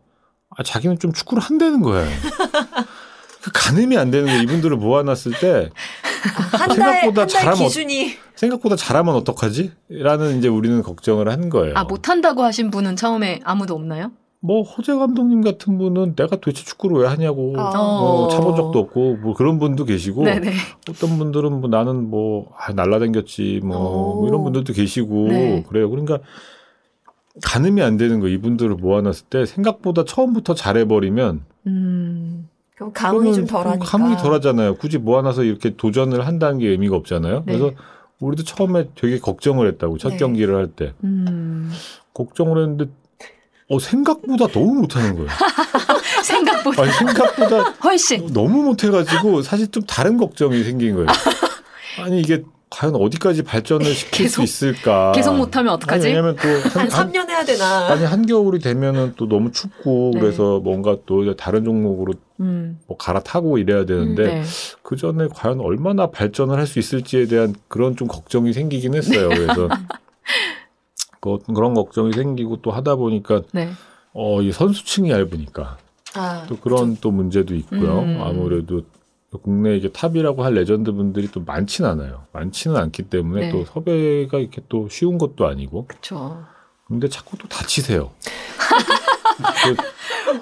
[0.55, 2.07] 아, 자기는 좀 축구를 한다는 거예요.
[3.43, 4.41] 그 가늠이 안 되는 거예요.
[4.43, 5.69] 이분들을 모아놨을 때
[6.53, 9.71] 한 달, 생각보다 한 달 잘하면 기준이 생각보다 잘하면 어떡하지?
[9.89, 11.73] 라는 이제 우리는 걱정을 한 거예요.
[11.75, 14.11] 아, 못한다고 하신 분은 처음에 아무도 없나요?
[14.39, 17.71] 뭐 허재 감독님 같은 분은 내가 도대체 축구를 왜 하냐고 아.
[17.77, 20.51] 뭐 차본 적도 없고 뭐 그런 분도 계시고 네네.
[20.89, 24.19] 어떤 분들은 뭐 나는 뭐 아, 날라다녔지 뭐, 오.
[24.21, 25.63] 뭐 이런 분들도 계시고 네.
[25.69, 25.89] 그래요.
[25.89, 26.19] 그러니까
[27.41, 32.49] 가늠이 안 되는 거 이분들을 모아놨을 때 생각보다 처음부터 잘해버리면 음.
[32.75, 33.85] 그럼 감흥이 좀 덜하니까.
[33.85, 34.75] 감흥이 덜하잖아요.
[34.75, 37.43] 굳이 모아놔서 이렇게 도전을 한다는 게 의미가 없잖아요.
[37.45, 37.57] 네.
[37.57, 37.71] 그래서
[38.19, 40.17] 우리도 처음에 되게 걱정을 했다고 첫 네.
[40.17, 41.71] 경기를 할 때 음.
[42.13, 42.85] 걱정을 했는데
[43.69, 45.29] 어 생각보다 너무 못하는 거예요.
[46.23, 48.31] 생각보다 아니 생각보다 훨씬.
[48.33, 51.07] 너무 못해가지고 사실 좀 다른 걱정이 생긴 거예요.
[51.99, 55.11] 아니 이게 과연 어디까지 발전을 시킬 계속- 수 있을까?
[55.13, 56.07] 계속 못하면 어떡하지?
[56.07, 57.87] 아니, 왜냐면 또한 한, 3년 해야 되나.
[57.89, 60.19] 아니 한겨울이 되면은 또 너무 춥고 네.
[60.19, 62.79] 그래서 뭔가 또 다른 종목으로 음.
[62.87, 64.43] 뭐 갈아타고 이래야 되는데 네.
[64.81, 69.29] 그 전에 과연 얼마나 발전을 할 수 있을지에 대한 그런 좀 걱정이 생기긴 했어요.
[69.29, 69.67] 그래서
[71.21, 73.69] 그, 그런 걱정이 생기고 또 하다 보니까 네.
[74.13, 75.77] 어, 이 선수층이 얇으니까
[76.15, 77.99] 아, 또 그런 또 문제도 있고요.
[77.99, 78.19] 음.
[78.21, 78.81] 아무래도
[79.39, 82.23] 국내 이제 탑이라고 할 레전드 분들이 또 많진 않아요.
[82.33, 83.51] 많지는 않기 때문에 네.
[83.51, 85.87] 또 섭외가 이렇게 또 쉬운 것도 아니고.
[85.87, 86.43] 그렇죠.
[86.87, 88.11] 근데 자꾸 또 다치세요.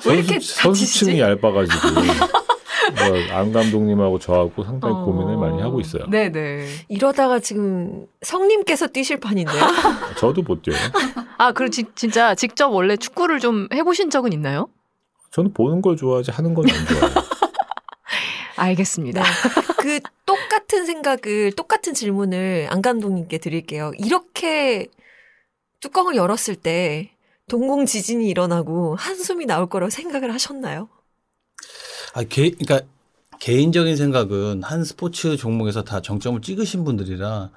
[0.04, 5.06] 그왜 이렇게 선수, 선수층이 얇아가지고 뭐, 안 감독님하고 저하고 상당히 어.
[5.06, 6.06] 고민을 많이 하고 있어요.
[6.10, 6.66] 네네.
[6.90, 9.62] 이러다가 지금 성님께서 뛰실 판인데요.
[10.18, 10.80] 저도 못 뛰어요.
[11.38, 14.68] 아, 그리고 지- 진짜 직접 원래 축구를 좀 해보신 적은 있나요?
[15.32, 17.16] 저는 보는 걸 좋아하지 하는 건 안 좋아해요.
[18.62, 19.24] 알겠습니다.
[19.24, 19.30] 네.
[19.80, 23.92] 그 똑같은 생각을 똑같은 질문을 안 감독님께 드릴게요.
[23.98, 24.88] 이렇게
[25.80, 27.12] 뚜껑을 열었을 때
[27.50, 30.90] 동공 지진이 일어나고 한숨이 나올 거라고 생각을 하셨나요?
[32.14, 32.82] 아, 개, 그러니까
[33.40, 37.50] 개인적인 생각은 한 스포츠 종목에서 다 정점을 찍으신 분들이라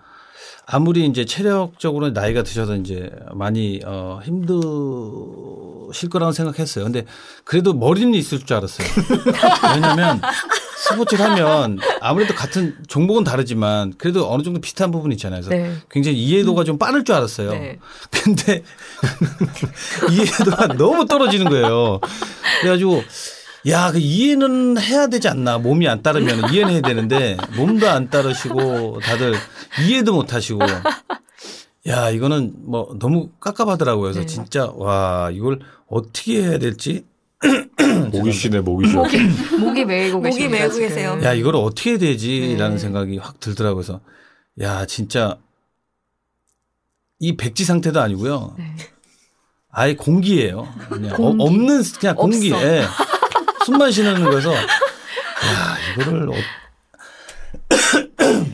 [0.67, 6.85] 아무리 이제 체력적으로 나이가 드셔서 이제 많이 어 힘드실 거라고 생각했어요.
[6.85, 7.05] 근데
[7.45, 8.89] 그래도 머리는 있을 줄 알았어요.
[9.75, 10.23] 왜냐하면
[10.89, 15.41] 스포츠를 하면 아무래도 같은 종목은 다르지만 그래도 어느 정도 비슷한 부분이 있잖아요.
[15.43, 15.77] 그래서 네.
[15.91, 17.51] 굉장히 이해도가 좀 빠를 줄 알았어요.
[17.51, 17.79] 네.
[18.11, 18.63] 근데
[20.13, 22.01] 이해도가 너무 떨어지는 거예요.
[22.61, 23.03] 그래가지고
[23.69, 25.59] 야, 그 이해는 해야 되지 않나.
[25.59, 29.35] 몸이 안 따르면 이해는 해야 되는데 몸도 안 따르시고 다들
[29.87, 30.61] 이해도 못 하시고
[31.87, 34.03] 야, 이거는 뭐 너무 깝깝하더라고요.
[34.03, 34.27] 그래서 네.
[34.27, 37.05] 진짜 와, 이걸 어떻게 해야 될지
[38.13, 39.03] 목이 쉬네, 목이 쉬어.
[39.59, 40.49] 목이 메이고 목이.
[40.49, 40.79] 메고.
[40.79, 41.19] 계세요.
[41.23, 42.79] 야, 이걸 어떻게 해야 되지라는 네.
[42.79, 43.83] 생각이 확 들더라고요.
[43.83, 44.01] 그래서
[44.61, 45.37] 야, 진짜
[47.19, 48.55] 이 백지 상태도 아니고요.
[48.59, 48.75] 네.
[49.71, 50.69] 아예 공기예요.
[50.89, 51.43] 그냥 공기.
[51.43, 52.53] 어, 없는 그냥 공기.
[52.53, 52.65] 없어.
[52.67, 52.85] 예.
[53.67, 54.59] 숨만 쉬는 거여서 야,
[55.99, 56.33] 이거를 어...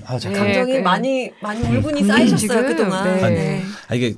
[0.07, 0.19] 아.
[0.19, 3.05] 네, 감정이 그- 많이 많이 울분이 음, 쌓이셨어요 그동안.
[3.05, 3.31] 네.
[3.31, 3.65] 네.
[3.89, 4.15] 아, 이게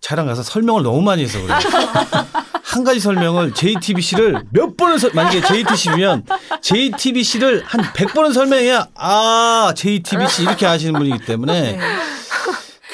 [0.00, 1.58] 촬영 가서 설명을 너무 많이 해서 그래요.
[2.74, 6.24] 한 가지 설명을 JTBC를 몇 번을 설- 만약에 JTBC면
[6.60, 11.78] JTBC를 한 100번은 설명해야 아, JTBC 이렇게 하시는 분이기 때문에 네.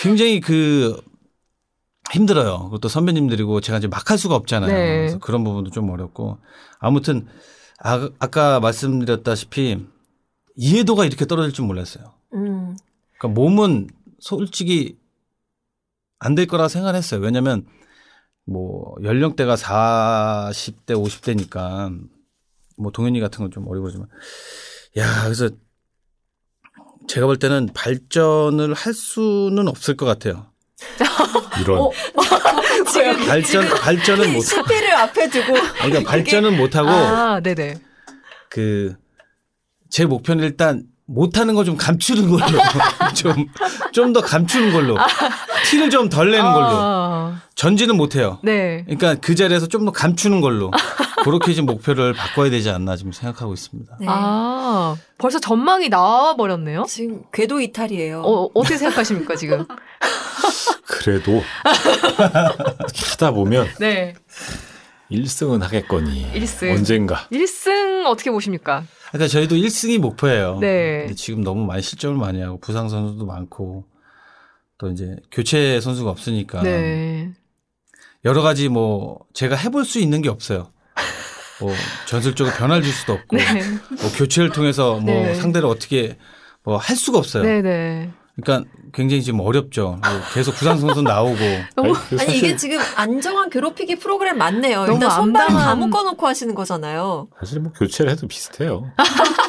[0.03, 1.01] 굉장히 그
[2.13, 2.65] 힘들어요.
[2.65, 4.71] 그것도 선배님들이고 제가 이제 막 할 수가 없잖아요.
[4.73, 4.97] 네.
[4.99, 6.39] 그래서 그런 부분도 좀 어렵고
[6.79, 7.27] 아무튼
[7.83, 9.87] 아, 아까 말씀드렸다시피
[10.57, 12.13] 이해도가 이렇게 떨어질 줄 몰랐어요.
[12.35, 12.77] 음.
[13.19, 13.89] 그러니까 몸은
[14.19, 14.99] 솔직히
[16.19, 17.21] 안 될 거라 생각했어요.
[17.21, 17.65] 왜냐하면
[18.51, 21.97] 뭐 연령대가 40대, 50대니까
[22.77, 24.09] 뭐 동현이 같은 건 좀 어리고 그러지만
[24.97, 25.49] 야 그래서
[27.07, 30.47] 제가 볼 때는 발전을 할 수는 없을 것 같아요.
[31.63, 31.79] 이런.
[31.79, 31.91] 어,
[32.91, 34.41] 지금 발전 발전은 못.
[34.43, 37.81] 실패를 앞에 두고 아니, 그러니까 발전은 못 하고 아, 네네.
[38.49, 38.95] 그
[39.91, 42.47] 제 목표는 일단 못하는 거 좀 감추는 걸로
[43.15, 43.49] 좀
[43.93, 44.97] 좀 더 감추는 걸로
[45.69, 48.39] 티를 좀 덜 내는 걸로 아, 전지는 못해요.
[48.43, 48.85] 네.
[48.85, 50.71] 그러니까 그 자리에서 좀 더 감추는 걸로
[51.25, 53.97] 그렇게 지금 목표를 바꿔야 되지 않나 지금 생각하고 있습니다.
[54.01, 54.07] 네.
[54.09, 56.85] 아, 벌써 전망이 나와 버렸네요.
[56.89, 58.23] 지금 궤도 이탈이에요.
[58.23, 59.67] 어, 어떻게 생각하십니까, 지금?
[60.87, 61.43] 그래도
[63.13, 64.15] 하다 보면 네.
[65.11, 66.31] 1승은 하겠거니.
[66.35, 66.71] 일승.
[66.71, 67.27] 언젠가.
[67.33, 68.85] 1승 어떻게 보십니까?
[69.11, 70.59] 그러니까 저희도 1승이 목표예요.
[70.61, 71.13] 네.
[71.17, 73.85] 지금 너무 많이 실점을 많이 하고 부상 선수도 많고
[74.79, 77.33] 또 이제 교체 선수가 없으니까 네.
[78.25, 80.73] 여러 가지 뭐 제가 해볼 수 있는 게 없어요.
[81.61, 81.73] 뭐
[82.07, 83.45] 전술적으로 변화를 줄 수도 없고 네.
[84.01, 85.35] 뭐 교체를 통해서 뭐 네.
[85.35, 86.17] 상대를 어떻게
[86.63, 87.43] 뭐 할 수가 없어요.
[88.37, 88.43] 네, 네.
[88.43, 89.99] 그러니까 굉장히 지금 어렵죠.
[90.03, 91.39] 뭐 계속 부상 선수 나오고
[91.77, 94.87] 너무 그 아니 이게 지금 안정한 괴롭히기 프로그램 맞네요.
[94.87, 97.29] 너무 일단 손발 다 묶어놓고 하시는 거잖아요.
[97.39, 98.91] 사실 뭐 교체를 해도 비슷해요.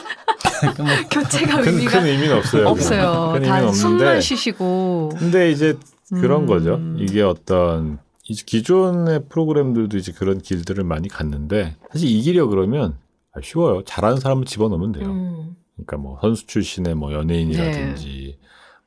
[1.09, 2.67] 교체가 큰, 의미가 큰 의미는 없어요.
[2.67, 3.31] 없어요.
[3.33, 4.21] 큰다 의미는 숨만 없는데.
[4.21, 5.11] 쉬시고.
[5.17, 5.77] 근데 이제
[6.09, 6.45] 그런 음.
[6.45, 6.79] 거죠.
[6.97, 12.97] 이게 어떤 이제 기존의 프로그램들도 이제 그런 길들을 많이 갔는데 사실 이기려 그러면
[13.33, 13.83] 아, 쉬워요.
[13.85, 15.05] 잘하는 사람을 집어넣으면 돼요.
[15.07, 15.55] 음.
[15.75, 18.37] 그러니까 뭐 선수 출신의 뭐 연예인이라든지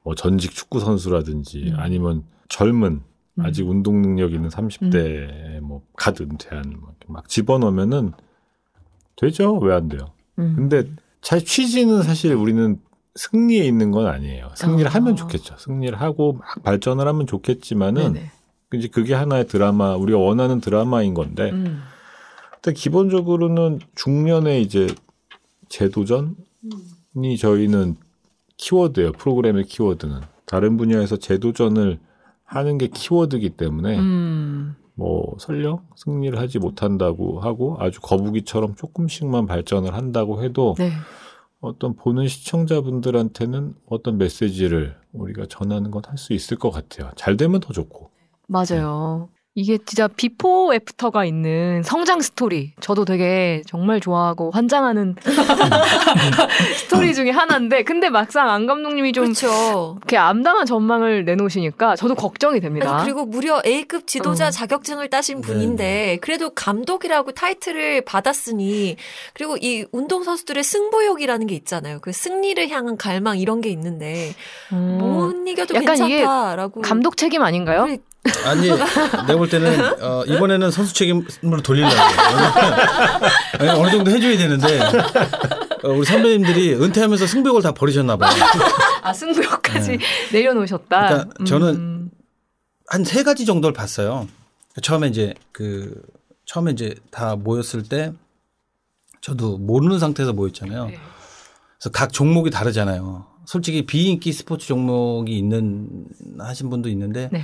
[0.04, 1.74] 뭐 전직 축구 선수라든지 음.
[1.78, 3.00] 아니면 젊은
[3.38, 3.44] 음.
[3.44, 6.76] 아직 운동 능력 있는 30대 뭐갓 은퇴한
[7.08, 8.12] 뭐막 집어넣으면은
[9.16, 9.56] 되죠.
[9.58, 10.12] 왜 안 돼요?
[10.38, 10.54] 음.
[10.56, 10.84] 근데
[11.20, 12.78] 자 취지는 사실 우리는
[13.16, 14.50] 승리에 있는 건 아니에요.
[14.56, 14.90] 승리를 어.
[14.90, 15.56] 하면 좋겠죠.
[15.58, 18.30] 승리를 하고 막 발전을 하면 좋겠지만은 네네.
[18.74, 21.80] 이제 그게 하나의 드라마 우리가 원하는 드라마인 건데 음.
[22.56, 24.88] 일단 기본적으로는 중년의 이제
[25.68, 26.34] 재도전이
[27.38, 27.96] 저희는
[28.56, 29.12] 키워드예요.
[29.12, 31.98] 프로그램의 키워드는 다른 분야에서 재도전을
[32.44, 34.76] 하는 게 키워드이기 때문에 음.
[34.94, 40.92] 뭐 설령 승리를 하지 못한다고 하고 아주 거북이처럼 조금씩만 발전을 한다고 해도 네.
[41.60, 47.10] 어떤 보는 시청자분들한테는 어떤 메시지를 우리가 전하는 건 할 수 있을 것 같아요.
[47.16, 48.10] 잘 되면 더 좋고.
[48.46, 49.30] 맞아요.
[49.56, 52.72] 이게 진짜 비포 애프터가 있는 성장 스토리.
[52.80, 55.14] 저도 되게 정말 좋아하고 환장하는
[56.78, 59.96] 스토리 중에 하나인데, 근데 막상 안 감독님이 좀 그렇죠.
[59.98, 62.96] 이렇게 암담한 전망을 내놓으시니까 저도 걱정이 됩니다.
[62.96, 64.50] 아니, 그리고 무려 A급 지도자 어.
[64.50, 65.46] 자격증을 따신 네.
[65.46, 68.96] 분인데 그래도 감독이라고 타이틀을 받았으니
[69.34, 72.00] 그리고 이 운동 선수들의 승부욕이라는 게 있잖아요.
[72.00, 74.34] 그 승리를 향한 갈망 이런 게 있는데
[74.72, 74.98] 음.
[74.98, 77.84] 못 이겨도 약간 이게 괜찮다라고 감독 책임 아닌가요?
[77.84, 77.98] 그래,
[78.46, 81.94] 아니, 내가 볼 때는 어, 이번에는 선수 책임으로 돌리려고.
[83.60, 84.80] 어느 정도 해줘야 되는데
[85.84, 88.30] 어, 우리 선배님들이 은퇴하면서 승부욕을 다 버리셨나 봐요.
[89.02, 89.98] 아 승부욕까지
[90.32, 91.08] 내려놓으셨다.
[91.08, 92.10] 그러니까 저는 음.
[92.88, 94.26] 한세 가지 정도를 봤어요.
[94.82, 96.02] 처음에 이제 그
[96.46, 98.12] 처음에 이제 다 모였을 때
[99.20, 100.87] 저도 모르는 상태에서 모였잖아요.
[100.87, 100.98] 네.
[101.78, 103.26] 그래서 각 종목이 다르잖아요.
[103.46, 106.06] 솔직히 비인기 스포츠 종목이 있는
[106.38, 107.42] 하신 분도 있는데 네.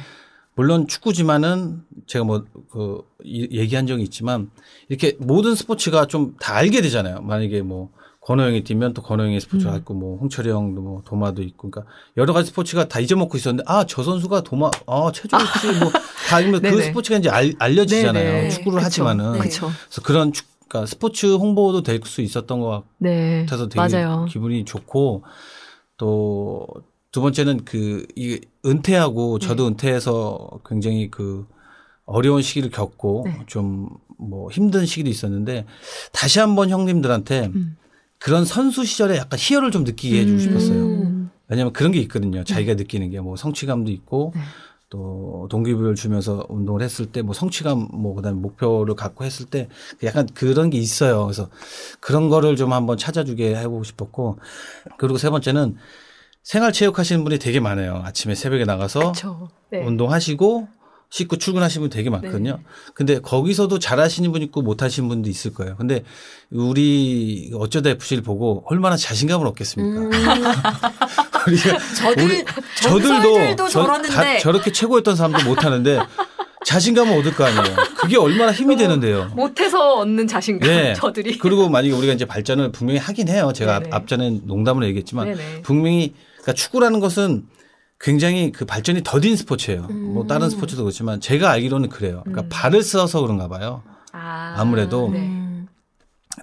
[0.60, 4.50] 물론 축구지만은 제가 뭐 그 얘기한 적이 있지만
[4.88, 7.20] 이렇게 모든 스포츠가 좀 다 알게 되잖아요.
[7.22, 9.78] 만약에 뭐 권호영이 뛰면 또 권호영의 스포츠가 음.
[9.78, 13.84] 있고 뭐 홍철이 형도 뭐 도마도 있고 그러니까 여러 가지 스포츠가 다 잊어먹고 있었는데 아
[13.84, 16.00] 저 선수가 도마 아 최종 씨 뭐다
[16.36, 16.82] 알면 그.
[16.82, 18.32] 스포츠가 이제 알, 알려지잖아요.
[18.32, 18.48] 네네.
[18.50, 18.84] 축구를 그쵸.
[18.86, 19.38] 하지만은 네.
[19.38, 19.70] 그렇죠.
[19.88, 23.40] 그래서 그런 축 그러니까 스포츠 홍보도 될 수 있었던 것 네.
[23.46, 24.26] 같아서 되게 맞아요.
[24.28, 25.24] 기분이 좋고
[25.96, 26.66] 또
[27.12, 29.68] 두 번째는 그 이 은퇴하고 저도 네.
[29.70, 31.46] 은퇴해서 굉장히 그
[32.04, 33.38] 어려운 시기를 겪고 네.
[33.46, 35.64] 좀뭐 힘든 시기도 있었는데
[36.12, 37.76] 다시 한번 형님들한테 음.
[38.18, 40.84] 그런 선수 시절에 약간 희열을 좀 느끼게 해주고 싶었어요.
[40.86, 41.30] 음.
[41.48, 42.44] 왜냐하면 그런 게 있거든요.
[42.44, 44.42] 자기가 느끼는 게 뭐 성취감도 있고 네.
[44.90, 49.68] 또 동기부여를 주면서 운동을 했을 때 뭐 성취감 뭐 그다음에 목표를 갖고 했을 때
[50.04, 51.24] 약간 그런 게 있어요.
[51.24, 51.48] 그래서
[52.00, 54.38] 그런 거를 좀 한번 찾아주게 해보고 싶었고
[54.98, 55.76] 그리고 세 번째는
[56.42, 58.02] 생활체육 하시는 분이 되게 많아요.
[58.04, 59.12] 아침에 새벽에 나가서.
[59.70, 59.80] 네.
[59.84, 60.68] 운동하시고
[61.12, 62.52] 씻고 출근하시는 분 되게 많거든요.
[62.58, 62.62] 네.
[62.94, 65.76] 근데 거기서도 잘하시는 분 있고 못하시는 분도 있을 거예요.
[65.76, 66.04] 근데
[66.52, 70.00] 우리 어쩌다 FC를 보고 얼마나 자신감을 얻겠습니까?
[70.00, 70.10] 음,
[71.48, 72.44] 우리가 저들 우리-
[72.80, 75.98] 전설들도 저- 다 저렇게 최고였던 사람도 못하는데
[76.64, 77.76] 자신감을 얻을 거 아니에요.
[77.96, 79.30] 그게 얼마나 힘이 되는데요.
[79.34, 80.68] 못해서 얻는 자신감.
[80.68, 80.94] 네.
[80.94, 81.38] 저들이.
[81.38, 83.50] 그리고 만약에 우리가 이제 발전을 분명히 하긴 해요.
[83.54, 83.90] 제가 네네.
[83.92, 85.62] 앞, 앞전에 농담으로 얘기했지만 네네.
[85.62, 86.14] 분명히
[86.50, 87.46] 그러니까 축구라는 것은
[87.98, 89.86] 굉장히 그 발전이 더딘 스포츠예요.
[89.90, 90.14] 음.
[90.14, 92.22] 뭐 다른 스포츠도 그렇지만 제가 알기로는 그래요.
[92.24, 92.48] 그러니까 음.
[92.50, 93.82] 발을 써서 그런가 봐요.
[94.12, 95.18] 아, 아무래도 네.
[95.18, 95.68] 음.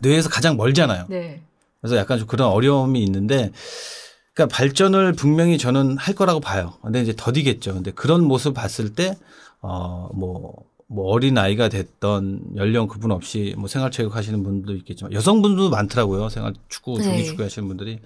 [0.01, 1.05] 뇌에서 가장 멀잖아요.
[1.09, 1.41] 네.
[1.81, 3.51] 그래서 약간 좀 그런 어려움이 있는데
[4.33, 6.73] 그러니까 발전을 분명히 저는 할 거라고 봐요.
[6.83, 7.73] 근데 이제 더디겠죠.
[7.73, 9.17] 근데 그런 모습 봤을 때
[9.61, 10.53] 어, 뭐,
[10.87, 16.29] 뭐 어린 아이가 됐던 연령 구분 없이 뭐 생활체육 하시는 분도 있겠지만 여성분도 많더라고요.
[16.29, 17.03] 생활 축구, 네.
[17.03, 17.99] 조기 축구 하시는 분들이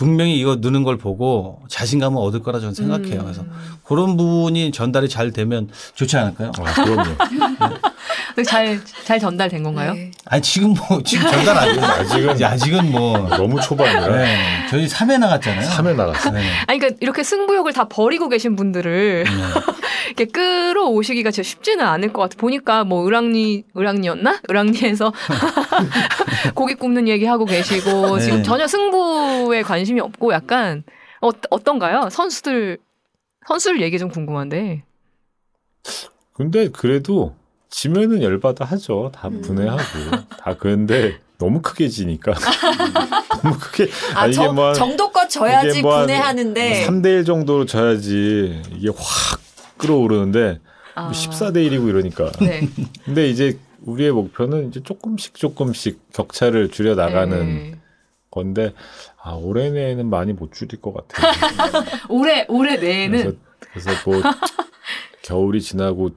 [0.00, 3.20] 분명히 이거 느는 걸 보고 자신감을 얻을 거라 저는 생각해요.
[3.20, 3.24] 음.
[3.24, 3.44] 그래서
[3.84, 6.52] 그런 부분이 전달이 잘 되면 좋지 않을까요?
[6.58, 7.16] 아, 그럼요.
[8.46, 9.94] 잘, 잘 전달된 건가요?
[9.94, 10.10] 네.
[10.26, 11.84] 아니 지금 뭐 지금 전달 안 돼요.
[11.84, 15.68] 아직은 아직은 뭐 너무 초반이라 네, 저희 3회 나갔잖아요.
[15.68, 16.32] 3회 나갔어요.
[16.34, 16.42] 네.
[16.66, 19.30] 아니, 그러니까 이렇게 승부욕을 다 버리고 계신 분들을 네.
[20.16, 22.36] 이렇게 끌어오시기가 진짜 쉽지는 않을 것 같아.
[22.38, 24.40] 보니까 뭐 을랑리, 을랑리였나?
[24.48, 25.12] 을랑리에서
[26.54, 28.24] 고기 굽는 얘기하고 계시고 네.
[28.24, 30.82] 지금 전혀 승부에 관심이 없고 약간
[31.20, 32.08] 어, 어떤가요?
[32.10, 32.78] 선수들,
[33.46, 34.82] 선수들 얘기 좀 궁금한데.
[36.32, 37.34] 근데 그래도
[37.70, 39.10] 지면은 열받아 하죠.
[39.14, 39.40] 다 음.
[39.40, 39.82] 분해하고.
[40.38, 42.34] 다 그런데 너무 크게 지니까.
[43.42, 43.88] 너무 크게.
[44.14, 48.62] 아, 이게 저, 뭐 한- 정도껏 져야지 이게 뭐 한- 분해하는데 3대 1 정도로 져야지
[48.74, 49.40] 이게 확
[49.78, 50.58] 끌어오르는데
[50.96, 51.10] 아.
[51.12, 52.30] 14대 1이고 이러니까.
[52.42, 52.68] 네.
[53.04, 57.74] 근데 이제 우리의 목표는 이제 조금씩 조금씩 격차를 줄여 나가는 네.
[58.30, 58.74] 건데
[59.22, 61.84] 아 올해 내에는 많이 못 줄일 것 같아요.
[62.10, 63.38] 올해, 올해 내에는
[63.72, 64.22] 그래서, 그래서 뭐
[65.22, 66.10] 겨울이 지나고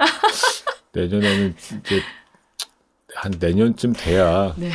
[0.94, 2.02] 내년에는 이제
[3.16, 4.72] 한 내년쯤 돼야 네.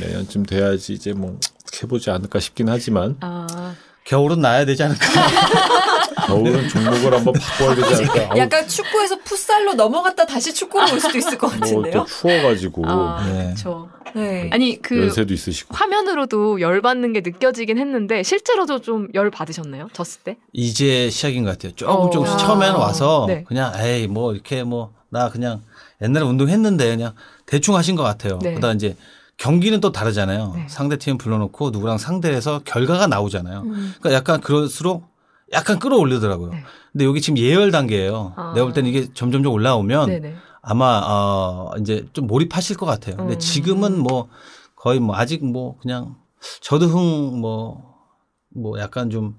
[0.00, 1.38] 내년쯤 돼야지 이제 뭐
[1.82, 5.04] 해보지 않을까 싶긴 하지만 아, 겨울은 나야 되지 않을까?
[6.26, 8.36] 겨울은 종목을 한번 바꿔야 되지 않을까.
[8.38, 11.92] 약간 축구에서 풋살로 넘어갔다 다시 축구로 올 수도 있을 것 같은데요.
[11.94, 13.44] 뭐또 추워가지고 아, 네.
[13.44, 13.88] 그렇죠.
[14.14, 14.48] 네.
[14.52, 19.88] 아니 그 연세도 있으시고 화면으로도 열 받는 게 느껴지긴 했는데 실제로도 좀 열 받으셨나요?
[19.92, 20.36] 졌을 때?
[20.52, 21.72] 이제 시작인 것 같아요.
[21.74, 22.10] 조금 어.
[22.10, 22.38] 조금씩 아.
[22.38, 23.44] 처음에는 와서 네.
[23.46, 25.62] 그냥 에이 뭐 이렇게 뭐 나 그냥
[26.02, 27.14] 옛날에 운동했는데 그냥
[27.46, 28.38] 대충 하신 것 같아요.
[28.42, 28.54] 네.
[28.54, 28.96] 그다음 이제
[29.36, 30.52] 경기는 또 다르잖아요.
[30.54, 30.66] 네.
[30.68, 33.60] 상대 팀 불러놓고 누구랑 상대해서 결과가 나오잖아요.
[33.60, 33.94] 음.
[33.98, 35.08] 그러니까 약간 그럴수록
[35.52, 36.50] 약간 끌어올리더라고요.
[36.50, 36.64] 네.
[36.92, 38.34] 근데 여기 지금 예열 단계예요.
[38.36, 38.52] 아.
[38.54, 40.36] 내가 볼 때는 이게 점점 점 올라오면 네네.
[40.60, 43.16] 아마 어 이제 좀 몰입하실 것 같아요.
[43.16, 43.38] 근데 음.
[43.38, 44.28] 지금은 뭐
[44.74, 46.16] 거의 뭐 아직 뭐 그냥
[46.60, 49.36] 저도 흥뭐뭐 약간 좀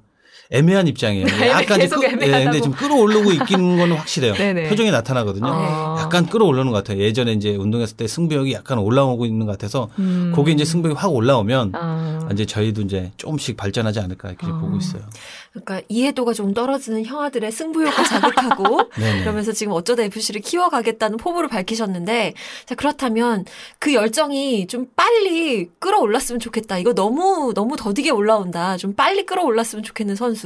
[0.51, 1.27] 애매한 입장이에요.
[1.27, 2.43] 네, 약간 이제 계속 끄- 애매하다고.
[2.45, 4.33] 근데 좀 끌어오르고 있긴 건 확실해요.
[4.33, 4.69] 네네.
[4.69, 5.45] 표정이 나타나거든요.
[5.47, 5.97] 아.
[5.99, 6.99] 약간 끌어오르는 것 같아요.
[7.03, 10.33] 예전에 이제 운동했을 때 승부욕이 약간 올라오고 있는 것 같아서 음.
[10.35, 12.29] 그게 이제 승부욕이 확 올라오면 아.
[12.33, 14.57] 이제 저희도 이제 조금씩 발전하지 않을까 이렇게 아.
[14.57, 15.03] 보고 있어요.
[15.51, 18.89] 그러니까 이해도가 좀 떨어지는 형아들의 승부욕을 자극하고.
[19.23, 22.33] 그러면서 지금 어쩌다 FC를 키워가겠다는 포부를 밝히셨는데
[22.65, 23.45] 자 그렇다면
[23.77, 26.79] 그 열정이 좀 빨리 끌어올랐으면 좋겠다.
[26.79, 28.77] 이거 너무 너무 더디게 올라온다.
[28.77, 30.38] 좀 빨리 끌어올랐으면 좋겠는 선수.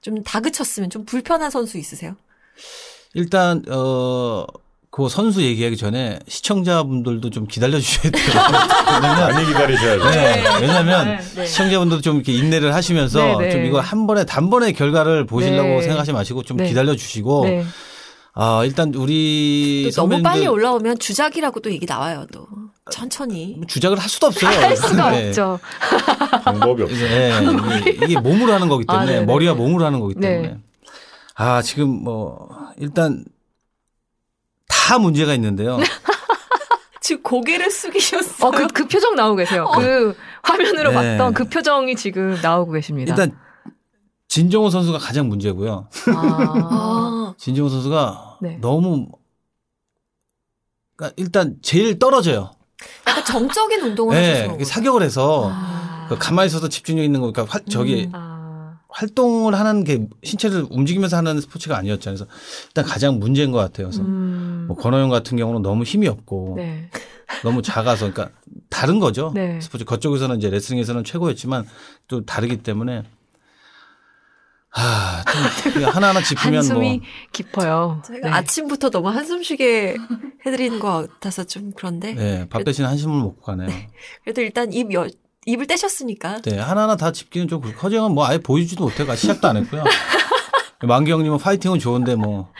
[0.00, 2.16] 좀 다그쳤으면 좀 불편한 선수 있으세요?
[3.14, 4.44] 일단 어.
[4.96, 8.24] 그 선수 얘기하기 전에 시청자분들도 좀 기다려 주셔야 돼요.
[8.94, 10.10] 왜냐면 많이 기다리셔야죠.
[10.10, 11.46] 네, 왜냐면 네.
[11.46, 13.50] 시청자분들도 좀 이렇게 인내를 하시면서 네, 네.
[13.50, 15.82] 좀 이거 한 번에 단번에 결과를 보시려고 네.
[15.82, 16.68] 생각하지 마시고 좀 네.
[16.68, 17.64] 기다려 주시고 네.
[18.34, 22.28] 아 일단 우리 또 너무 선배님들 빨리 올라오면 주작이라고 또 얘기 나와요.
[22.32, 22.46] 또
[22.90, 23.60] 천천히.
[23.66, 24.50] 주작을 할 수도 없어요.
[24.50, 25.28] 할 수가 네.
[25.28, 25.58] 없죠.
[26.44, 26.98] 방법이 없어요.
[27.00, 29.22] 네, 이게, 이게 몸으로 하는 거기 때문에 아.
[29.22, 30.28] 머리와 몸으로 하는 거기 네.
[30.28, 30.58] 때문에
[31.34, 33.24] 아 지금 뭐 일단
[34.68, 35.78] 다 문제가 있는데요.
[37.00, 38.48] 지금 고개를 숙이셨어요.
[38.48, 39.70] 어, 그, 그 표정 나오고 계세요.
[39.74, 40.94] 그 화면으로 네.
[40.94, 43.12] 봤던 그 표정이 지금 나오고 계십니다.
[43.12, 43.38] 일단
[44.28, 45.88] 진정호 선수가 가장 문제고요.
[46.14, 46.20] 아,
[46.70, 48.58] 아, 진정호 선수가 네.
[48.60, 49.08] 너무
[50.96, 52.50] 그러니까 일단 제일 떨어져요.
[53.06, 54.64] 약간 정적인 운동을 네, 하셔서.
[54.64, 56.06] 사격을 해서 아.
[56.08, 58.10] 그 가만히 있어서 집중력 있는 거, 그러니까 활- 저기 음.
[58.12, 62.16] 아, 활동을 하는 게 신체를 움직이면서 하는 스포츠가 아니었잖아요.
[62.18, 62.30] 그래서
[62.68, 63.88] 일단 가장 문제인 것 같아요.
[63.88, 64.64] 그래서 음.
[64.68, 66.90] 뭐 권호영 같은 경우는 너무 힘이 없고 네.
[67.42, 68.36] 너무 작아서 그러니까
[68.70, 69.32] 다른 거죠.
[69.34, 69.60] 네.
[69.60, 71.66] 스포츠 그쪽에서는 이제 레슬링에서는 최고였지만
[72.06, 73.02] 또 다르기 때문에
[74.76, 75.22] 아,
[75.72, 77.00] 좀 하나하나 짚으면 뭐 한숨이
[77.32, 78.02] 깊어요.
[78.04, 78.34] 저희가 네.
[78.34, 79.96] 아침부터 너무 한숨 쉬게
[80.44, 82.14] 해드리는 것 같아서 좀 그런데.
[82.14, 83.68] 네, 밥 대신 한심을 먹고 가네요.
[84.24, 85.06] 그래도 일단 입 여,
[85.46, 86.42] 입을 떼셨으니까.
[86.42, 89.84] 네, 하나하나 다 짚기는 좀 그렇고 허정은 뭐 아예 보여주지도 못해가 시작도 안 했고요.
[90.82, 92.50] 만경님은 파이팅은 좋은데 뭐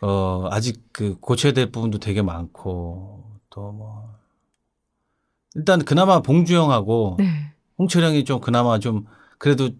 [0.00, 4.18] 어, 아직 그 고쳐야 될 부분도 되게 많고 또 뭐
[5.56, 7.52] 일단 그나마 봉주영하고 네.
[7.78, 9.06] 홍철영이 좀 그나마 좀
[9.38, 9.70] 그래도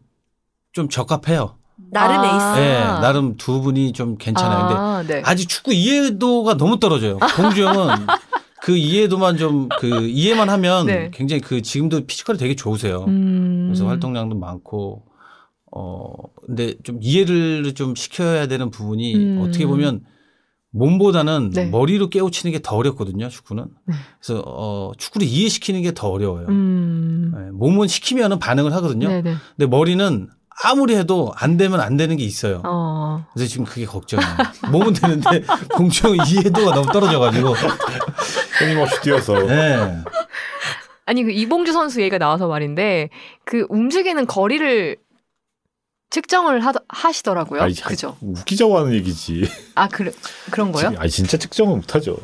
[0.73, 1.57] 좀 적합해요.
[1.93, 2.25] 나름 아.
[2.27, 2.61] 에이스.
[2.61, 4.69] 네, 나름 두 분이 좀 괜찮아요.
[4.69, 5.23] 근데 아, 네.
[5.25, 7.19] 아직 축구 이해도가 너무 떨어져요.
[7.19, 7.89] 봉주영은
[8.63, 11.11] 그 이해도만 좀 그 이해만 하면 네.
[11.13, 13.05] 굉장히 그 지금도 피지컬이 되게 좋으세요.
[13.09, 13.69] 음.
[13.69, 15.07] 그래서 활동량도 많고
[15.73, 16.13] 어
[16.47, 19.41] 근데 좀 이해를 좀 시켜야 되는 부분이 음.
[19.43, 20.03] 어떻게 보면
[20.73, 21.67] 몸보다는 네.
[21.67, 23.95] 머리로 깨우치는 게 더 어렵거든요 축구는 네.
[24.21, 27.33] 그래서 어 축구를 이해시키는 게 더 어려워요 음.
[27.35, 29.35] 네, 몸은 시키면은 반응을 하거든요 네네.
[29.57, 30.29] 근데 머리는
[30.65, 33.25] 아무리 해도 안 되면 안 되는 게 있어요 어.
[33.33, 34.31] 그래서 지금 그게 걱정이에요
[34.71, 37.55] 몸은 되는데 공중 이해도가 너무 떨어져가지고
[38.59, 40.03] 끊임없이 뛰어서 네.
[41.07, 43.11] 아니 그 이봉주 선수 얘기가 나와서 말인데
[43.45, 44.97] 그 움직이는 거리를
[46.11, 47.63] 측정을 하, 하시더라고요.
[47.63, 48.17] 아니, 그죠?
[48.21, 49.49] 웃기자고 하는 얘기지.
[49.77, 50.11] 아 그래
[50.51, 50.93] 그런 거요?
[50.99, 52.17] 아니 진짜 측정은 못하죠.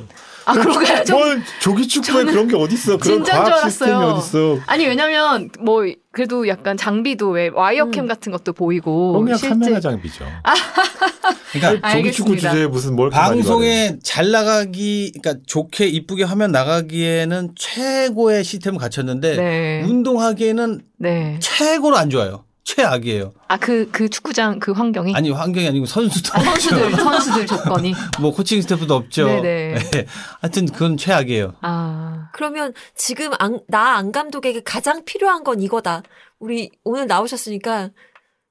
[0.47, 1.05] 아 그런가요?
[1.05, 1.27] 좀- 뭐
[1.61, 2.97] 조기 축구에 그런 게 어디 있어?
[2.97, 4.59] 그런 과학 시스템이 있어?
[4.67, 5.83] 아니 왜냐면 뭐
[6.13, 8.09] 그래도 약간 장비도 왜 와이어캠 음.
[8.09, 10.25] 같은 것도 보이고 그냥 실제 카메라 장비죠.
[11.53, 12.37] 그러니까 조기 축구.
[12.37, 13.11] 주제에 무슨 뭘.
[13.11, 19.83] 방송에 잘 나가기, 그러니까 좋게 이쁘게 화면 나가기에는 최고의 시스템을 갖췄는데 네.
[19.85, 21.37] 운동하기에는 네.
[21.41, 22.46] 최고로 안 좋아요.
[22.67, 23.33] 최악이에요.
[23.49, 26.97] 아 그 그 축구장 그 환경이 아니 환경이 아니고 선수도 아, 선수들 없죠.
[26.97, 29.27] 선수들 조건이 뭐 코칭 스태프도 없죠.
[29.27, 29.75] 네네.
[29.93, 30.07] 네.
[30.41, 31.55] 하여튼 그건 최악이에요.
[31.63, 33.31] 아 그러면 지금
[33.69, 36.03] 나 안 감독에게 가장 필요한 건 이거다.
[36.41, 37.91] 우리 오늘 나오셨으니까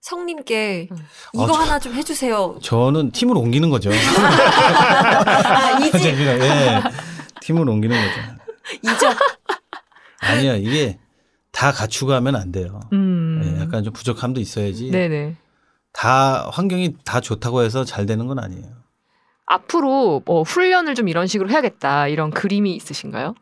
[0.01, 0.97] 성님께 음.
[1.33, 2.59] 이거 아, 저- 하나 좀 해주세요.
[2.63, 3.89] 저는 팀을 옮기는 거죠.
[4.45, 6.81] 아, 이지 그냥, 예.
[7.41, 8.93] 팀을 옮기는 거죠.
[8.95, 9.17] 이적.
[10.21, 10.97] 아니야 이게
[11.55, 12.81] 다 갖추고 하면 안 돼요.
[12.91, 13.41] 음.
[13.45, 14.91] 예, 약간 좀 부족함도 있어야지.
[14.91, 15.37] 네네.
[15.93, 18.65] 다 환경이 다 좋다고 해서 잘 되는 건 아니에요.
[19.45, 23.35] 앞으로 뭐 훈련을 좀 이런 식으로 해야겠다 이런 그림이 있으신가요?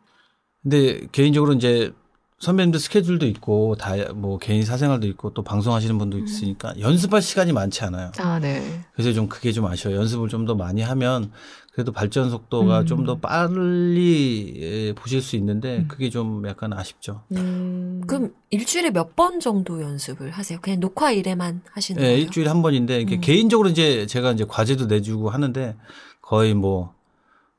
[0.62, 1.92] 근데 개인적으로 이제
[2.40, 7.84] 선배님들 스케줄도 있고 다 뭐 개인 사생활도 있고 또 방송하시는 분도 있으니까 연습할 시간이 많지
[7.86, 8.12] 않아요.
[8.20, 8.82] 아 네.
[8.94, 9.98] 그래서 좀 그게 좀 아쉬워요.
[9.98, 11.32] 연습을 좀 더 많이 하면
[11.74, 12.86] 그래도 발전 속도가 음.
[12.86, 15.88] 좀더 빨리 예, 보실 수 있는데 음.
[15.88, 17.24] 그게 좀 약간 아쉽죠.
[17.32, 18.04] 음.
[18.06, 20.60] 그럼 일주일에 몇 번 정도 연습을 하세요?
[20.62, 22.18] 그냥 녹화 일에만 하시는 예, 거예요?
[22.20, 23.22] 일주일에 한 번인데 이게 음.
[23.22, 25.76] 개인적으로 이제 제가 이제 과제도 내주고 하는데
[26.22, 26.94] 거의 뭐,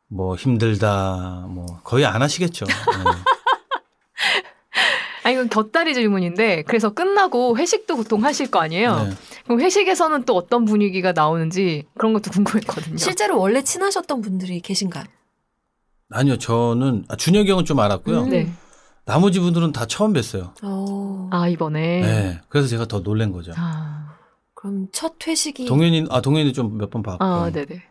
[0.09, 2.66] 뭐 힘들다, 뭐 거의 안 하시겠죠.
[2.68, 3.34] 예.
[5.24, 9.04] 아 이건 곁다리 질문인데 그래서 끝나고 회식도 보통 하실 거 아니에요?
[9.04, 9.10] 네.
[9.44, 12.96] 그럼 회식에서는 또 어떤 분위기가 나오는지 그런 것도 궁금했거든요.
[12.98, 15.04] 실제로 원래 친하셨던 분들이 계신가요?
[16.10, 18.22] 아니요, 저는 아, 준혁이 형은 좀 알았고요.
[18.25, 18.29] 음.
[18.31, 18.52] 네.
[19.06, 20.52] 나머지 분들은 다 처음 뵀어요.
[20.62, 22.00] 어, 아 이번에.
[22.00, 22.40] 네.
[22.48, 23.52] 그래서 제가 더 놀란 거죠.
[23.56, 24.16] 아,
[24.54, 27.25] 그럼 첫 회식이 동현이, 아, 동현이 좀 몇 번 봤고.
[27.25, 27.83] 아 네네.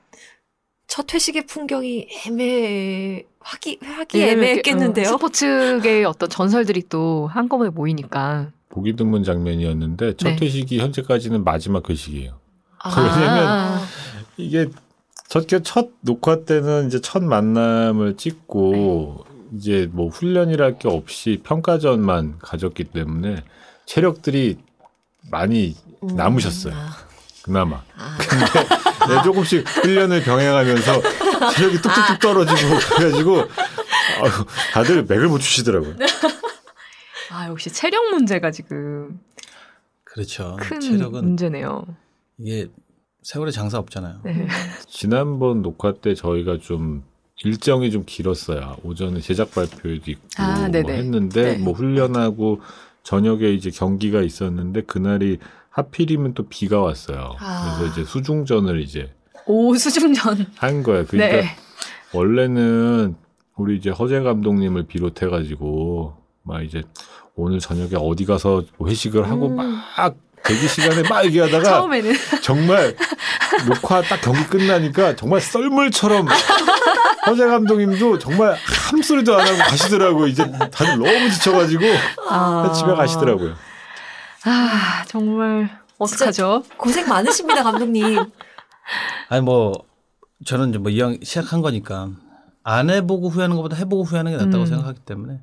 [0.87, 5.07] 첫 회식의 풍경이 애매 하기 하기 애매했겠는데요.
[5.09, 8.51] 어, 스포츠계의 어떤 전설들이 또 한꺼번에 모이니까.
[8.69, 10.37] 보기 드문 장면이었는데 첫 네.
[10.41, 12.39] 회식이 현재까지는 마지막 회식이에요.
[12.79, 13.79] 아, 왜냐면
[14.37, 14.67] 이게
[15.29, 19.25] 첫, 첫 녹화 때는 이제 첫 만남을 찍고
[19.55, 23.43] 이제 뭐 훈련이랄 게 없이 평가전만 가졌기 때문에
[23.85, 24.57] 체력들이
[25.29, 26.73] 많이 음, 남으셨어요.
[26.75, 26.89] 아,
[27.43, 27.81] 그나마.
[27.97, 28.17] 아.
[29.07, 31.01] 네, 조금씩 훈련을 병행하면서
[31.51, 34.31] 체력이 뚝뚝뚝 떨어지고 그래가지고 아유,
[34.73, 35.95] 다들 맥을 못 추시더라고요.
[37.31, 39.19] 아, 역시 체력 문제가 지금
[40.03, 40.57] 그렇죠.
[40.59, 41.85] 큰 체력은 문제네요.
[42.37, 42.67] 이게
[43.23, 44.19] 세월의 장사 없잖아요.
[44.25, 44.47] 네.
[44.87, 47.03] 지난번 녹화 때 저희가 좀
[47.43, 48.77] 일정이 좀 길었어요.
[48.83, 50.93] 오전에 제작 발표도 있고 아, 뭐 네네.
[50.93, 51.57] 했는데 네.
[51.57, 52.61] 뭐 훈련하고
[53.03, 55.39] 저녁에 이제 경기가 있었는데 그날이
[55.69, 57.35] 하필이면 또 비가 왔어요.
[57.39, 57.77] 아.
[57.79, 59.11] 그래서 이제 수중전을 이제
[59.45, 60.47] 오, 수중전.
[60.57, 61.05] 한 거예요.
[61.05, 61.55] 그러니까 네.
[62.13, 63.15] 원래는
[63.55, 66.83] 우리 이제 허재 감독님을 비롯해 가지고 막 이제
[67.35, 69.55] 오늘 저녁에 어디 가서 뭐 회식을 하고 음.
[69.55, 72.13] 막 대기 시간에 막 얘기하다가 처음에는.
[72.41, 72.95] 정말
[73.67, 76.27] 녹화 딱 경기 끝나니까 정말 썰물처럼
[77.25, 78.55] 허재 감독님도 정말
[78.91, 80.27] 한 소리도 안 하고 가시더라고요.
[80.27, 81.83] 이제 다들 너무 지쳐가지고
[82.29, 82.71] 아.
[82.75, 83.55] 집에 가시더라고요.
[84.45, 85.69] 아, 정말.
[85.97, 86.63] 어떡하죠?
[86.75, 88.19] 고생 많으십니다, 감독님.
[89.33, 89.73] 아니 뭐
[90.45, 92.11] 저는 이제 뭐 이왕 시작한 거니까
[92.61, 94.65] 안 해보고 후회하는 것보다 해보고 후회하는 게 낫다고 음.
[94.67, 95.41] 생각하기 때문에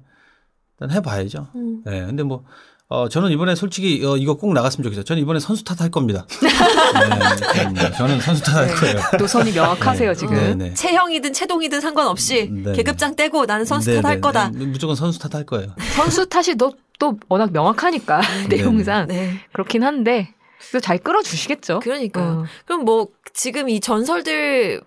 [0.79, 1.49] 일단 해봐야죠.
[1.57, 1.83] 음.
[1.85, 2.45] 네, 근데 뭐
[2.87, 5.03] 어, 저는 이번에 솔직히 어, 이거 꼭 나갔으면 좋겠어요.
[5.03, 6.25] 저는 이번에 선수 탓할 겁니다.
[7.75, 9.01] 네, 저는, 선수 탓할 거예요.
[9.19, 10.35] 노선이 명확하세요, 지금.
[10.37, 10.75] 네, 네.
[10.75, 12.73] 체형이든 체동이든 상관없이 네.
[12.73, 14.51] 계급장 떼고 나는 선수 네, 탓할 네, 거다.
[14.51, 15.75] 네, 무조건 선수 탓할 거예요.
[15.97, 18.21] 선수 탓이 또, 또 워낙 명확하니까,
[18.51, 19.09] 내용상.
[19.09, 19.41] 네.
[19.53, 20.35] 그렇긴 한데,
[20.73, 21.81] 또잘 끌어주시겠죠?
[21.81, 22.43] 그러니까요.
[22.43, 22.45] 어.
[22.65, 24.83] 그럼 뭐 지금 이 전설들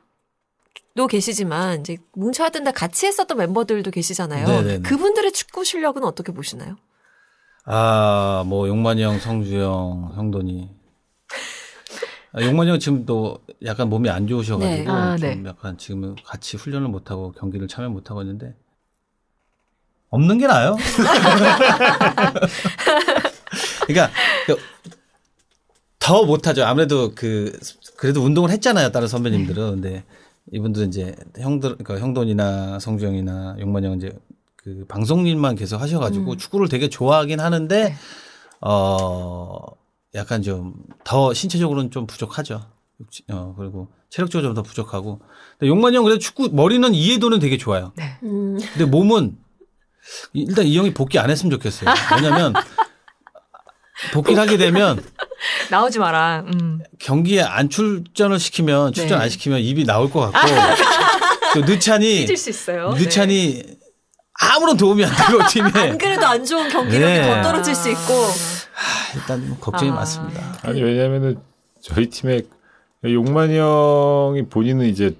[0.95, 4.45] 도 계시지만 이제 뭉쳐야 된다 같이 했었던 멤버들도 계시잖아요.
[4.45, 4.79] 네네네.
[4.81, 6.75] 그분들의 축구 실력은 어떻게 보시나요?
[7.65, 10.69] 아, 뭐 용만이 형, 성주 형, 형돈이.
[12.33, 14.87] 아, 용만이 형 지금 또 약간 몸이 안 좋으셔가지고 네.
[14.87, 15.49] 아, 좀 네.
[15.49, 18.55] 약간 지금 같이 훈련을 못 하고 경기를 참여 못 하고 있는데
[20.09, 20.75] 없는 게 나아요.
[23.87, 24.11] 그러니까
[26.03, 26.65] 더 못하죠.
[26.65, 27.57] 아무래도 그
[27.97, 28.91] 그래도 운동을 했잖아요.
[28.91, 29.81] 다른 선배님들은.
[29.81, 30.03] 근데
[30.51, 34.11] 이분들은 이제 형들 그러니까 형돈이나 성주 형이나 용만이 형 이제
[34.57, 37.95] 그 방송 일만 계속 하셔가지고 축구를 되게 좋아하긴 하는데
[38.61, 39.59] 어
[40.15, 40.73] 약간 좀
[41.03, 42.61] 더 신체적으로는 좀 부족하죠.
[43.31, 45.19] 어 그리고 체력적으로 좀 더 부족하고.
[45.59, 47.91] 근데 용만이 형 그래도 축구 머리는 이해도는 되게 좋아요.
[48.23, 49.37] 음, 근데 몸은
[50.33, 51.89] 이- 일단 이 형이 복귀 안 했으면 좋겠어요.
[52.15, 52.53] 왜냐면
[54.11, 55.03] 복귀를 하게 되면
[55.69, 56.43] 나오지 마라.
[56.53, 56.79] 음.
[56.99, 59.23] 경기에 안 출전을 시키면 출전 네.
[59.23, 60.47] 안 시키면 입이 나올 것 같고
[61.53, 62.93] 또 느찬이 삐질 수 있어요.
[62.93, 63.63] 느찬이
[64.33, 67.33] 아무런 도움이 안 되고 팀에 안 그래도 안 좋은 경기력이 네.
[67.33, 69.95] 더 떨어질 수 있고 아, 일단 뭐 걱정이 아.
[69.95, 70.59] 많습니다.
[70.63, 71.39] 아니 왜냐면은
[71.81, 72.41] 저희 팀에
[73.03, 75.15] 용만이 형이 본인은 이제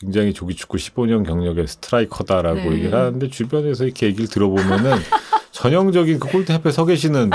[0.00, 2.72] 굉장히 조기 축구 15년 경력의 스트라이커다라고 네.
[2.72, 4.96] 얘기를 하는데 주변에서 이렇게 얘기를 들어보면은
[5.52, 7.30] 전형적인 그 골대 앞에 서 계시는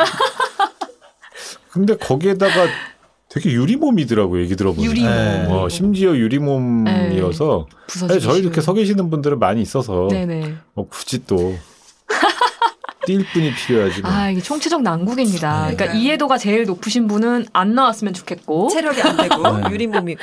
[1.75, 2.67] 근데 거기에다가
[3.27, 5.11] 되게 유리몸이더라고 얘기 들어보면 유리몸.
[5.11, 5.47] 네.
[5.49, 8.19] 어, 심지어 유리몸이어서 부서지고.
[8.21, 10.55] 저희 이렇게 서 계시는 분들은 많이 있어서 네네.
[10.73, 11.53] 뭐 굳이 또
[13.05, 14.11] 뛸 분이 필요하지 뭐.
[14.11, 15.67] 아, 이게 총체적 난국입니다.
[15.69, 15.75] 네.
[15.75, 19.69] 그러니까 이해도가 제일 높으신 분은 안 나왔으면 좋겠고, 체력이 안 되고 네.
[19.71, 20.21] 유리몸이고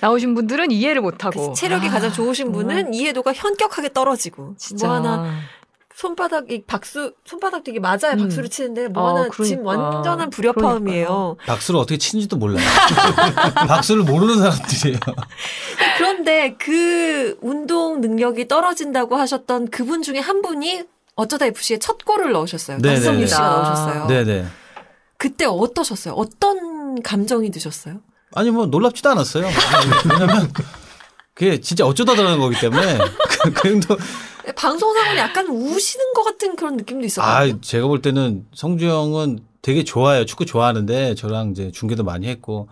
[0.00, 1.50] 나오신 분들은 이해를 못하고.
[1.50, 2.64] 그 체력이 아, 가장 좋으신 정말.
[2.64, 4.86] 분은 이해도가 현격하게 떨어지고 진짜.
[4.86, 5.30] 뭐 하나
[6.02, 8.22] 손바닥 이 박수 손바닥 되게 맞아야 음.
[8.24, 9.44] 박수를 치는데 뭐 어, 하나 그러니까.
[9.44, 11.36] 지금 완전한 불협화음이에요.
[11.46, 12.66] 박수를 어떻게 치는지도 몰라요.
[13.54, 14.98] 박수를 모르는 사람들이에요.
[15.98, 20.82] 그런데 그 운동 능력이 떨어진다고 하셨던 그분 중에 한 분이
[21.14, 22.78] 어쩌다 FC에 첫 골을 넣으셨어요.
[22.78, 23.04] 네네네.
[23.06, 24.06] 박성유 씨가 넣으셨어요.
[24.08, 24.46] 네네.
[25.18, 26.14] 그때 어떠셨어요?
[26.14, 28.00] 어떤 감정이 드셨어요?
[28.34, 29.46] 아니 뭐 놀랍지도 않았어요.
[30.10, 30.52] 왜냐면
[31.34, 32.98] 그게 진짜 어쩌다 들어간 거기 때문에
[33.30, 33.96] 그, 그 정도.
[34.56, 37.60] 방송상은 약간 우시는 것 같은 그런 느낌도 아 있었거든요.
[37.60, 40.24] 제가 볼 때는 성주 형은 되게 좋아해요.
[40.24, 42.68] 축구 좋아하는데 저랑 이제 중계도 많이 했고.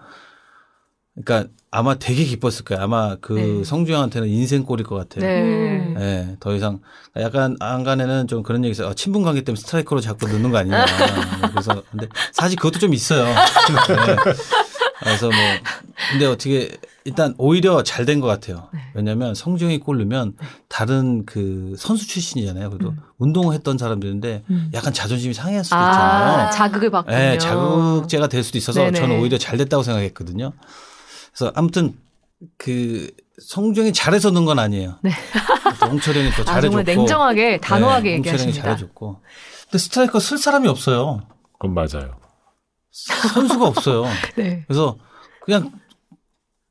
[1.14, 2.83] 그러니까 아마 되게 기뻤을 거예요.
[2.83, 3.64] 아마 그 네.
[3.64, 5.25] 성주 형한테는 인생골일 것 같아요.
[5.25, 5.41] 네.
[5.43, 5.97] 음.
[5.99, 6.81] 예, 더 이상
[7.16, 8.89] 약간 안간에는 좀 그런 얘기 있어요.
[8.89, 10.85] 어, 친분 관계 때문에 스트라이커로 자꾸 넣는 거 아니냐.
[11.51, 13.25] 그래서 근데 사실 그것도 좀 있어요.
[13.25, 14.16] 네.
[15.01, 15.34] 그래서 뭐
[16.12, 16.70] 근데 어떻게
[17.05, 18.68] 일단 오히려 잘 된 것 같아요.
[18.74, 18.80] 네.
[18.94, 20.34] 왜냐하면 성주형이 골 넣으면
[20.68, 22.70] 다른 그 선수 출신이잖아요.
[22.70, 24.70] 그래도 운동을 했던 사람들인데 음.
[24.74, 26.51] 약간 자존심이 상할 수도 아, 있잖아요.
[26.51, 27.16] 자극을 받군요.
[27.16, 28.98] 예, 자극제가 될 수도 있어서 네네.
[29.01, 30.53] 저는 오히려 잘 됐다고 생각했거든요.
[31.34, 31.94] 그래서 아무튼
[32.59, 33.11] 그
[33.42, 34.96] 성주형이 잘해서 넣은 건 아니에요.
[35.03, 35.11] 네.
[35.80, 36.61] 또 홍철 형이 또 아, 잘해줬고.
[36.70, 38.62] 정말 냉정하게 단호하게 네, 홍철 형이 얘기하십니다.
[38.62, 39.22] 잘해줬고.
[39.64, 41.22] 근데 스트라이커 쓸 사람이 없어요.
[41.59, 42.16] 그건 맞아요.
[42.91, 44.05] 선수가 없어요.
[44.36, 44.64] 네.
[44.66, 44.99] 그래서
[45.43, 45.72] 그냥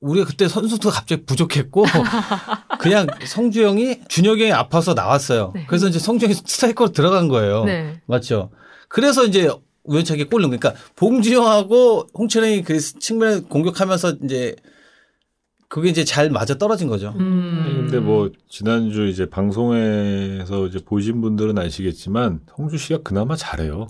[0.01, 1.85] 우리가 그때 선수도 갑자기 부족했고
[2.79, 5.51] 그냥 성주 형이 준혁이 형이 아파서 나왔어요.
[5.55, 5.65] 네.
[5.67, 7.65] 그래서 이제 성주 형이 스트라이커로 들어간 거예요.
[7.65, 8.01] 네.
[8.05, 8.51] 맞죠?
[8.87, 9.49] 그래서 이제
[9.83, 14.55] 우연찮게 골 넣은 거니까 봉지 형하고 홍철 형이 그 측면에 공격하면서 이제
[15.67, 17.13] 그게 이제 잘 맞아 떨어진 거죠.
[17.19, 17.83] 음.
[17.85, 23.87] 근데 뭐 지난주 이제 방송에서 이제 보신 분들은 아시겠지만 성주 씨가 그나마 잘해요.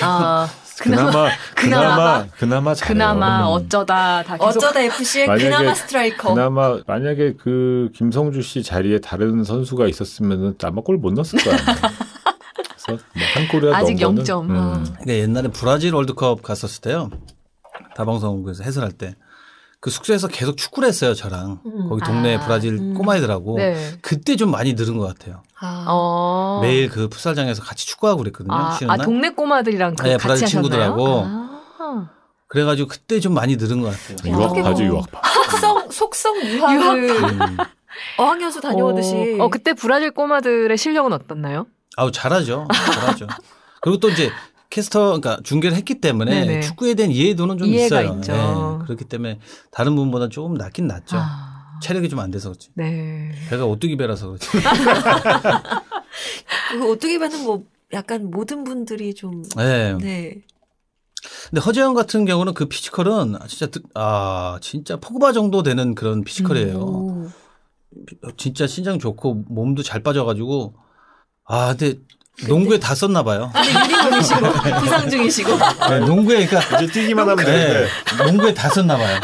[0.00, 0.48] 아,
[0.80, 2.94] 그나마 그나마 그나마 그나마 잘해요.
[2.94, 3.52] 그나마 음.
[3.52, 6.34] 어쩌다 다 계속 어쩌다 FC의 그나마 스트라이커.
[6.34, 11.56] 그나마 만약에 그 김성주 씨 자리에 다른 선수가 있었으면은 아마 골 못 넣었을 거야.
[11.56, 14.50] 그래서 뭐한 골이라도 아직 넣은 거는, 영점.
[14.50, 14.84] 음.
[14.84, 17.10] 그러니까 옛날에 브라질 월드컵 갔었을 때요.
[17.94, 19.16] 다방송국에서 해설할 때
[19.80, 21.60] 그 숙소에서 계속 축구를 했어요, 저랑.
[21.64, 21.88] 음.
[21.88, 22.94] 거기 동네 아, 브라질 음.
[22.94, 23.56] 꼬마애들하고.
[23.56, 23.92] 네.
[24.02, 25.42] 그때 좀 많이 늘은 것 같아요.
[25.58, 25.86] 아.
[25.88, 26.58] 어.
[26.62, 28.54] 매일 그 풋살장에서 같이 축구하고 그랬거든요.
[28.54, 29.06] 아, 쉬는 아 날.
[29.06, 30.62] 동네 꼬마들이랑 그 네, 같이 브라질 하셨나요?
[30.62, 31.24] 친구들하고.
[31.26, 32.10] 아.
[32.46, 34.36] 그래가지고 그때 좀 많이 늘은 것 같아요.
[34.36, 34.86] 유학 파죠 어.
[34.86, 35.20] 유학 파.
[35.50, 37.56] 속성 속성 유학을 음.
[38.18, 39.38] 어학연수 다녀오듯이.
[39.40, 41.66] 어, 어, 그때 브라질 꼬마들의 실력은 어떻나요?
[41.96, 42.66] 아우 잘하죠.
[42.92, 43.28] 잘하죠.
[43.80, 44.30] 그리고 또 이제
[44.70, 46.60] 캐스터 그러니까 중계를 했기 때문에 네네.
[46.60, 48.16] 축구에 대한 이해도는 좀 이해가 있어요.
[48.18, 48.32] 있죠.
[48.32, 49.40] 예, 그렇기 때문에
[49.72, 51.16] 다른 분보다 조금 낫긴 낫죠.
[51.18, 51.78] 아.
[51.82, 52.70] 체력이 좀 안 돼서 그렇지.
[52.74, 53.32] 네.
[53.48, 54.46] 배가 오뚜기 배라서 그렇지.
[56.72, 59.94] 그 어떻게 보면 뭐 약간 모든 분들이 좀 네.
[59.98, 60.42] 네.
[61.50, 66.22] 근데 허재 형 같은 경우는 그 피지컬은 진짜 드- 아 진짜 포그바 정도 되는 그런
[66.22, 66.78] 피지컬이에요.
[66.78, 67.28] 오.
[68.36, 70.74] 진짜 신장 좋고 몸도 잘 빠져가지고
[71.44, 71.98] 아 근데
[72.48, 73.50] 농구에 다 썼나 봐요.
[73.52, 74.40] 근데 유리몸이시고
[74.80, 75.50] 부상 중이시고.
[75.90, 77.88] 네, 농구에 그러니까 이제 뛰기만 하면 네, 되는데.
[78.24, 79.20] 농구에 다 썼나 봐요.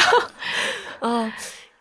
[1.02, 1.30] 아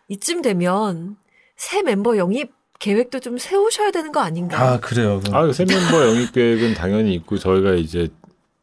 [0.07, 1.15] 이쯤 되면
[1.57, 4.73] 새 멤버 영입 계획도 좀 세우셔야 되는 거 아닌가요?
[4.73, 5.21] 아 그래요.
[5.31, 8.09] 아, 새 멤버 영입 계획은 당연히 있고 저희가 이제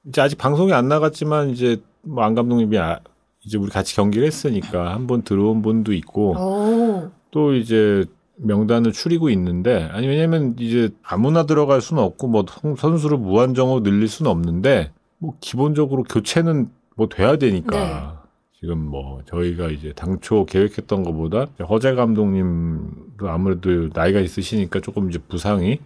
[0.06, 2.98] 이제 아직 방송이 안 나갔지만 이제 뭐 안 감독님이 아,
[3.44, 7.10] 이제 우리 같이 경기를 했으니까 한 번 들어온 분도 있고 오.
[7.30, 8.04] 또 이제
[8.42, 14.08] 명단을 추리고 있는데 아니 왜냐면 이제 아무나 들어갈 수는 없고 뭐 선- 선수를 무한정으로 늘릴
[14.08, 18.22] 수는 없는데 뭐 기본적으로 교체는 뭐 돼야 되니까 네.
[18.60, 25.78] 지금 뭐 저희가 이제 당초 계획했던 것보다 허재 감독님도 아무래도 나이가 있으시니까 조금 이제 부상이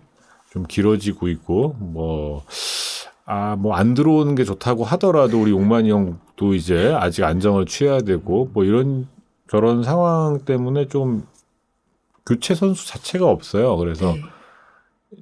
[0.50, 2.42] 좀 길어지고 있고 뭐
[3.24, 8.48] 아, 뭐 안 들어오는 게 좋다고 하더라도 우리 용만이 형도 이제 아직 안정을 취해야 되고
[8.52, 9.09] 뭐 이런
[9.50, 11.26] 저런 상황 때문에 좀
[12.26, 13.76] 교체 선수 자체가 없어요.
[13.76, 14.22] 그래서 네.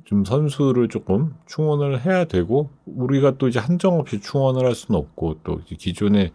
[0.07, 5.41] 좀 선수를 조금 충원을 해야 되고 우리가 또 이제 한정 없이 충원을 할 수는 없고
[5.45, 6.33] 또 기존에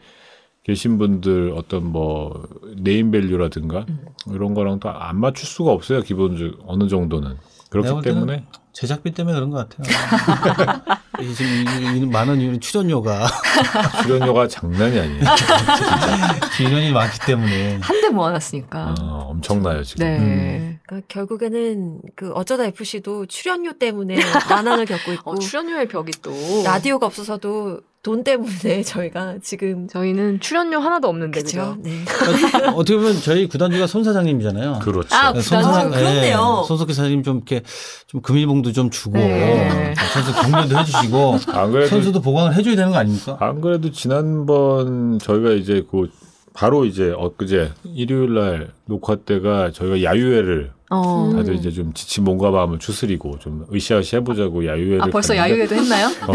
[0.63, 2.47] 계신 분들 어떤 뭐
[2.77, 4.05] 네임 밸류라든가 음.
[4.31, 6.01] 이런 거랑 또 안 맞출 수가 없어요.
[6.01, 7.35] 기본적 어느 정도는
[7.69, 9.87] 그렇기 때문에 제작비 때문에 그런 것 같아요.
[11.21, 13.27] 이 지금 이- 이 많은 이유는 출연료가
[14.03, 15.19] 출연료가 장난이 아니에요.
[16.61, 18.95] 인원이 많기 때문에 한 대 모아놨으니까.
[19.01, 20.05] 어, 엄청나요 지금.
[20.05, 20.17] 네.
[20.17, 20.79] 음.
[20.85, 24.17] 그러니까 결국에는 그 어쩌다 FC도 출연료 때문에
[24.49, 26.31] 난항을 겪고 있고 어, 출연료의 벽이 또.
[26.63, 31.75] 라디오가 없어서도 돈 때문에 저희가 지금 저희는 출연료 하나도 없는데, 그죠?
[31.75, 31.77] 그죠?
[31.83, 32.05] 네.
[32.05, 34.79] 그러니까 어떻게 보면 저희 구단주가 손 사장님이잖아요.
[34.81, 35.13] 그렇죠.
[35.13, 35.41] 아, 손.
[35.41, 36.61] 사장- 아, 그렇네요.
[36.63, 37.61] 예, 손석희 사장님 좀 이렇게
[38.07, 39.93] 좀 금일봉도 좀 주고 네.
[40.13, 43.37] 선수 격려도 해주시고 안 그래도 선수도 보강을 해줘야 되는 거 아닙니까?
[43.41, 46.09] 안 그래도 지난번 저희가 이제 그
[46.53, 51.29] 바로 이제 엊그제 일요일 날 녹화 때가 저희가 야유회를 어.
[51.31, 51.35] 음.
[51.35, 55.75] 다들 이제 좀 지친 몸과 마음을 추스리고 좀 으쌰으쌰 해보자고 야유회를 아, 벌써 갔는데 야유회도
[55.75, 56.07] 했나요?
[56.07, 56.33] 어,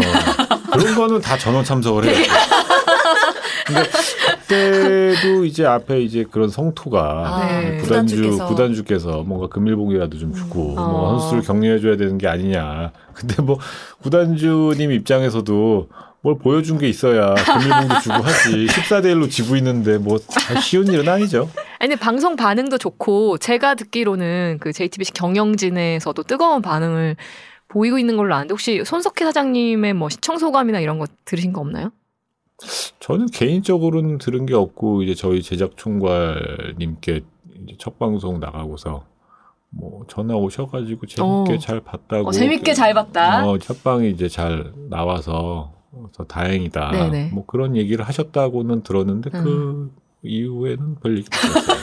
[0.71, 2.15] 그런 거는 다 전원 참석을 해요.
[3.65, 3.83] 근데
[4.47, 7.77] 그때도 이제 앞에 이제 그런 성토가 아, 네.
[7.77, 8.47] 구단주 구단주께서.
[8.47, 10.75] 구단주께서 뭔가 금일봉이라도 좀 주고 음.
[10.75, 11.19] 뭐 어.
[11.19, 12.91] 선수를 격려해줘야 되는 게 아니냐.
[13.13, 13.57] 근데 뭐
[14.03, 15.89] 구단주님 입장에서도
[16.25, 18.65] 뭘 보여준 게 있어야 금일봉도 주고 하지.
[18.65, 20.17] 14대 1로 지고 있는데 뭐
[20.59, 21.51] 쉬운 일은 아니죠.
[21.77, 27.15] 아니, 근데 방송 반응도 좋고, 제가 듣기로는 그 JTBC 경영진에서도 뜨거운 반응을
[27.67, 31.91] 보이고 있는 걸로 아는데, 혹시 손석희 사장님의 뭐 시청 소감이나 이런 거 들으신 거 없나요?
[32.99, 37.21] 저는 개인적으로는 들은 게 없고 이제 저희 제작 총괄님께
[37.61, 39.05] 이제 첫 방송 나가고서
[39.69, 41.57] 뭐 전화 오셔가지고 재밌게 어.
[41.59, 43.45] 잘 봤다고 어, 재밌게 잘 봤다.
[43.45, 45.74] 어, 첫방이 이제 잘 나와서
[46.13, 46.91] 더 다행이다.
[46.91, 47.29] 네네.
[47.33, 49.43] 뭐 그런 얘기를 하셨다고는 들었는데 음.
[49.43, 49.91] 그
[50.23, 51.77] 이후에는 별 얘기 없었어요.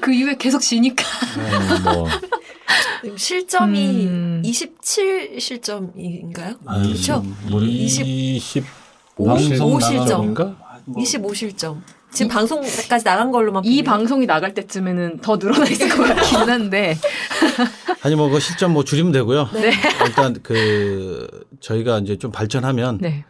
[0.00, 1.04] 그 이후에 계속 지니까.
[1.86, 2.08] 어, 뭐
[3.16, 4.42] 실점이 음.
[4.44, 6.54] 27 실점인가요?
[6.66, 7.22] 아, 그렇죠?
[7.52, 8.64] 우리 20
[9.16, 10.24] 방송 5실점.
[10.24, 10.56] 인가
[10.98, 11.82] 25 실점.
[12.12, 13.84] 지금 방송까지 나간 걸로만 이 보면.
[13.84, 16.96] 방송이 나갈 때쯤에는 더 늘어나 있을 것 같기는 한데.
[18.02, 19.48] 아니 뭐그 실점 뭐 줄이면 되고요.
[19.54, 19.72] 네.
[20.06, 21.28] 일단 그
[21.60, 23.24] 저희가 이제 좀 발전하면 네.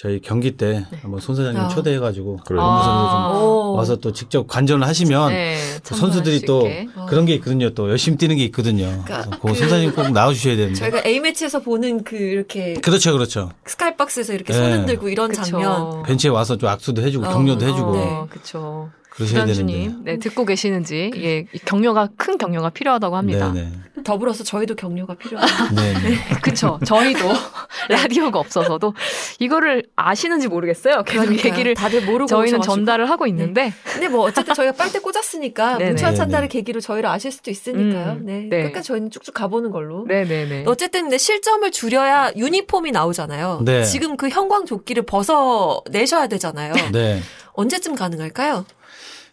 [0.00, 1.68] 저희 경기 때 한번 손 사장님 아.
[1.68, 2.62] 초대해가지고 그래요.
[2.62, 3.72] 본부장도 좀 오.
[3.76, 6.88] 와서 또 직접 관전을 하시면 네, 또 선수들이 또 있게.
[7.06, 7.68] 그런 게 있거든요.
[7.74, 8.86] 또 열심히 뛰는 게 있거든요.
[9.04, 10.78] 그러니까 그 그- 손사님 꼭 나와주셔야 되는데.
[10.80, 13.50] 저희가 A매치에서 보는 그 이렇게 그렇죠, 그렇죠.
[13.66, 14.58] 스카이박스에서 이렇게 네.
[14.58, 15.42] 손 흔 들고 이런 그쵸.
[15.44, 16.02] 장면.
[16.04, 17.68] 벤치에 와서 좀 악수도 해주고 어, 격려도 어.
[17.68, 17.98] 해주고 네.
[18.04, 18.90] 어, 되는데.
[19.26, 23.52] 부단주님, 네 듣고 계시는지 예이 격려가 큰 격려가 필요하다고 합니다.
[23.52, 23.72] 네네.
[24.04, 25.74] 더불어서 저희도 격려가 필요합니다.
[25.74, 26.16] 네네.
[26.42, 26.78] 그쵸.
[26.84, 27.18] 저희도
[27.90, 28.94] 라디오가 없어서도
[29.38, 31.02] 이거를 아시는지 모르겠어요.
[31.04, 31.52] 계속 그러니까요.
[31.52, 32.60] 얘기를 다들 모르고 저희는.
[32.62, 35.78] 전달을 하고 있는데 근데 뭐 어쨌든 저희가 빨대 꽂았으니까.
[35.78, 36.14] 문자 네네.
[36.16, 38.12] 찬달의 계기로 저희를 아실 수도 있으니까요.
[38.12, 38.46] 음, 네.
[38.48, 38.62] 네.
[38.64, 40.04] 끝까지 저희는 쭉쭉 가보는 걸로.
[40.06, 40.64] 네네네.
[40.66, 43.62] 어쨌든 근데 실점을 줄여야 유니폼이 나오잖아요.
[43.64, 43.84] 네.
[43.84, 46.72] 지금 그 형광 조끼를 벗어 내셔야 되잖아요.
[46.92, 47.20] 네.
[47.52, 48.64] 언제쯤 가능할까요?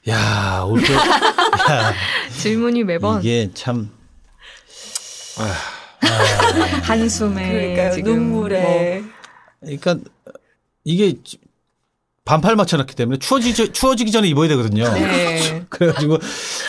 [0.08, 0.93] 야, 올 때.
[0.95, 1.93] 야,
[2.38, 3.89] 질문이 매번 이게 참.
[6.84, 8.03] 한숨에 그러니까요.
[8.03, 9.03] 눈물에.
[9.60, 9.97] 그러니까
[10.84, 11.16] 이게
[12.26, 14.84] 반팔 맞춰놨기 때문에 추워지기, 추워지기 전에 입어야 되거든요.
[14.84, 15.64] 뭐, 네.
[15.70, 16.18] 그래가지고,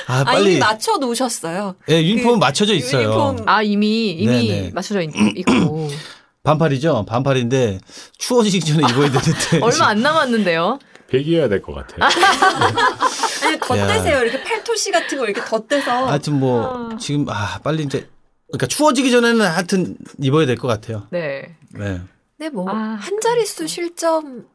[0.07, 0.53] 아, 아, 빨리.
[0.53, 1.74] 이미 맞춰 놓으셨어요.
[1.91, 3.09] 예, 유니폼은 그 맞춰져 있어요.
[3.09, 4.70] 유니폼 아 이미 이미 네네.
[4.72, 5.89] 맞춰져 있, 있고
[6.45, 7.05] 반팔이죠?
[7.07, 7.80] 반팔인데
[8.18, 9.59] 추워지기 전에 입어야 되는데.
[9.62, 10.78] 얼마 안 남았는데요.
[11.09, 12.04] 배기해야 될 것 같아요.
[13.44, 14.22] 아니 덧대세요.
[14.22, 16.06] 이렇게 팔토시 같은 거 이렇게 덧대서.
[16.06, 18.09] 하여튼 뭐, 지금, 아, 빨리 이제.
[18.48, 21.06] 그러니까 추워지기 전에는 하여튼 입어야 될 것 같아요.
[21.11, 21.56] 네.
[21.74, 22.00] 네.
[22.38, 22.74] 네, 뭐, 아.
[22.74, 24.46] 한 자릿수 실점은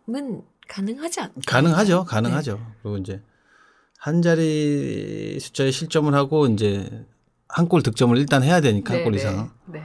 [0.68, 2.06] 가능하지 않 가능하죠.
[2.06, 2.60] 가능하죠.
[2.82, 3.22] 그리고 이제
[3.99, 7.06] 한 자리 숫자의 실점을 하고 이제
[7.49, 9.51] 한 골 득점을 일단 해야 되니까 한골 네, 이상.
[9.66, 9.84] 네.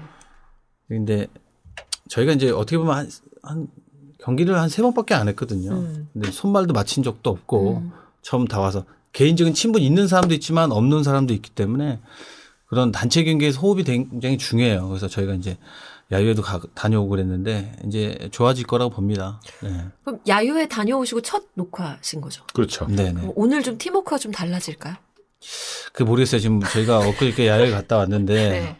[0.88, 1.26] 근데
[2.08, 3.10] 저희가 이제 어떻게 보면 한,
[3.42, 3.66] 한
[4.28, 5.70] 경기를 한 세 번밖에 안 했거든요.
[5.72, 6.08] 음.
[6.12, 7.92] 근데 손발도 맞힌 적도 없고 음.
[8.20, 11.98] 처음 다 와서 개인적인 친분 있는 사람도 있지만 없는 사람도 있기 때문에
[12.66, 14.86] 그런 단체 경기에서 호흡이 굉장히 중요해요.
[14.88, 15.56] 그래서 저희가 이제
[16.12, 19.40] 야유회도 가, 다녀오고 그랬는데 이제 좋아질 거라고 봅니다.
[19.62, 19.86] 네.
[20.04, 22.44] 그럼 야유회 다녀오시고 첫 녹화신 거죠?
[22.52, 22.86] 그렇죠.
[22.86, 23.12] 네네.
[23.14, 24.94] 그럼 오늘 좀 팀워크가 좀 달라질까요?
[25.94, 26.40] 그 모르겠어요.
[26.40, 28.76] 지금 저희가 엊그저께 야외 갔다 왔는데 네.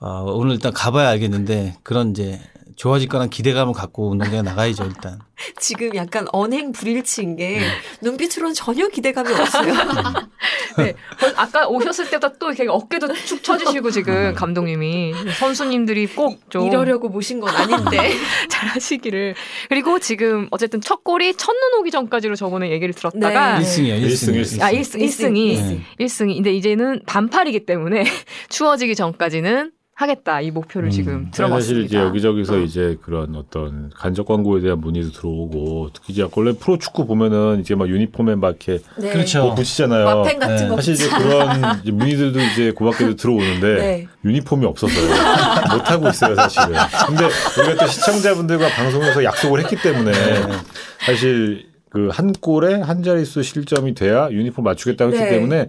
[0.00, 2.40] 어, 오늘 일단 가봐야 알겠는데 그런 이제
[2.78, 5.18] 좋아질 거란 기대감을 갖고 운동장에 나가야죠 일단.
[5.60, 7.60] 지금 약간 언행 불일치인 게
[8.02, 9.74] 눈빛으로는 전혀 기대감이 없어요.
[10.78, 10.90] 네.
[10.90, 17.08] 어, 아까 오셨을 때보다 또 이렇게 어깨도 축 쳐주시고 지금 감독님이 선수님들이 꼭 좀 이러려고
[17.08, 18.12] 모신 건 아닌데.
[18.48, 19.34] 잘하시기를.
[19.68, 23.64] 그리고 지금 어쨌든 첫 골이 첫눈 오기 전까지로 저번에 얘기를 들었다가 네.
[23.64, 24.02] 1승이요.
[24.02, 24.34] 1승.
[24.34, 25.80] 일승, 아 1승, 1승이 네.
[26.00, 28.04] 1승이 근데 이제는 반팔이기 때문에
[28.48, 30.90] 추워지기 전까지는 하겠다 이 목표를 음.
[30.92, 31.86] 지금 사실 들어봤습니다.
[31.86, 37.04] 이제 여기저기서 이제 그런 어떤 간접 광고에 대한 문의도 들어오고 특히 이제 원래 프로 축구
[37.04, 39.10] 보면은 이제 막 유니폼에 막 이렇게 네.
[39.10, 39.42] 그렇죠.
[39.42, 40.04] 뭐 붙이잖아요.
[40.06, 40.68] 와펜 같은 네.
[40.68, 41.08] 거 사실 이제.
[41.08, 44.06] 그런 이제 문의들도 이제 고맙게도 들어오는데 네.
[44.24, 45.08] 유니폼이 없어서요.
[45.72, 46.76] 못 하고 있어요, 사실은.
[47.08, 47.24] 근데
[47.60, 50.12] 우리가 또 시청자분들과 방송에서 약속을 했기 때문에
[51.00, 55.30] 사실 그 한 골에 한 자릿수 실점이 돼야 유니폼 맞추겠다고 했기 네.
[55.30, 55.68] 때문에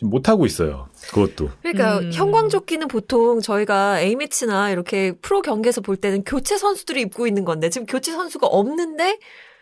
[0.00, 0.88] 지금 못 하고 있어요.
[1.12, 1.50] 그것도.
[1.60, 2.10] 그러니까 음.
[2.10, 7.86] 형광조끼는 보통 저희가 A매치나 이렇게 프로 경기에서 볼 때는 교체 선수들이 입고 있는 건데 지금
[7.86, 9.18] 교체 선수가 없는데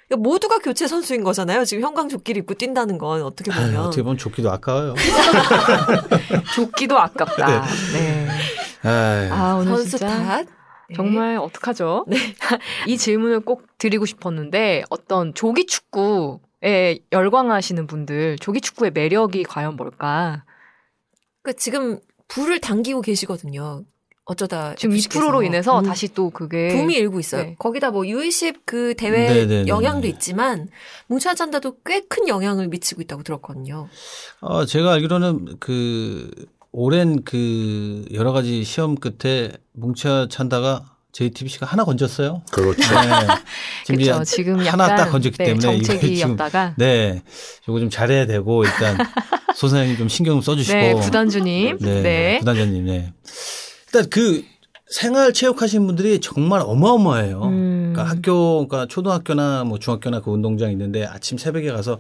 [0.09, 1.65] 그러니까 모두가 교체 선수인 거잖아요.
[1.65, 3.81] 지금 형광 조끼를 입고 뛴다는 건 어떻게 아유, 보면.
[3.87, 4.95] 어떻게 보면 좋기도 아까워요.
[6.55, 7.67] 조끼도 아깝다.
[7.95, 8.29] 네.
[8.89, 9.33] 아유.
[9.33, 10.47] 아 오늘 선수 진짜 탓.
[10.89, 10.95] 네.
[10.95, 12.07] 정말 어떡하죠?
[12.87, 19.77] 이 질문을 꼭 드리고 싶었는데 어떤 조기 축구 에 열광하시는 분들 조기 축구의 매력이 과연
[19.77, 20.45] 뭘까?
[21.43, 23.85] 그 지금 불을 당기고 계시거든요.
[24.25, 25.25] 어쩌다 지금 FC께서.
[25.27, 25.85] 20%로 인해서 음.
[25.85, 27.43] 다시 또 그게 붐이 일고 있어요.
[27.45, 27.57] 네.
[27.59, 29.69] 거기다 뭐 U20 그 대회 네네네네.
[29.69, 30.69] 영향도 있지만
[31.07, 33.89] 뭉쳐잔다도 꽤 큰 영향을 미치고 있다고 들었거든요.
[34.41, 36.31] 어, 제가 알기로는 그
[36.73, 42.43] 오랜 그 여러 가지 시험 끝에 뭉쳐 찬다가 JTBC가 하나 건졌어요.
[42.53, 42.81] 그렇죠.
[42.81, 43.27] 네.
[43.85, 44.25] 지금 이제 그렇죠.
[44.25, 47.23] 지금 약간 하나 딱 건졌기 네, 때문에 정책이었다가 네.
[47.69, 48.97] 요거 좀 잘해야 되고 일단
[49.57, 50.79] 소사장님 좀 신경 좀 써주시고.
[50.79, 52.03] 네 부단주님 네.
[52.03, 52.39] 네.
[52.39, 52.85] 부단장님.
[52.85, 53.13] 네.
[53.87, 54.45] 일단 그
[54.87, 57.43] 생활 체육 하시는 분들이 정말 어마어마해요.
[57.43, 57.93] 음.
[57.93, 61.99] 그러니까 학교, 그러니까 초등학교나 뭐 중학교나 그 운동장 있는데 아침 새벽에 가서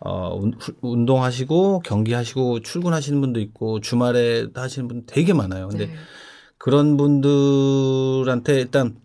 [0.00, 0.40] 어,
[0.80, 5.68] 운동하시고 경기하시고 출근하시는 분도 있고 주말에 하시는 분 되게 많아요.
[5.68, 5.92] 근데 네.
[6.68, 9.00] 그런 분들한테 일단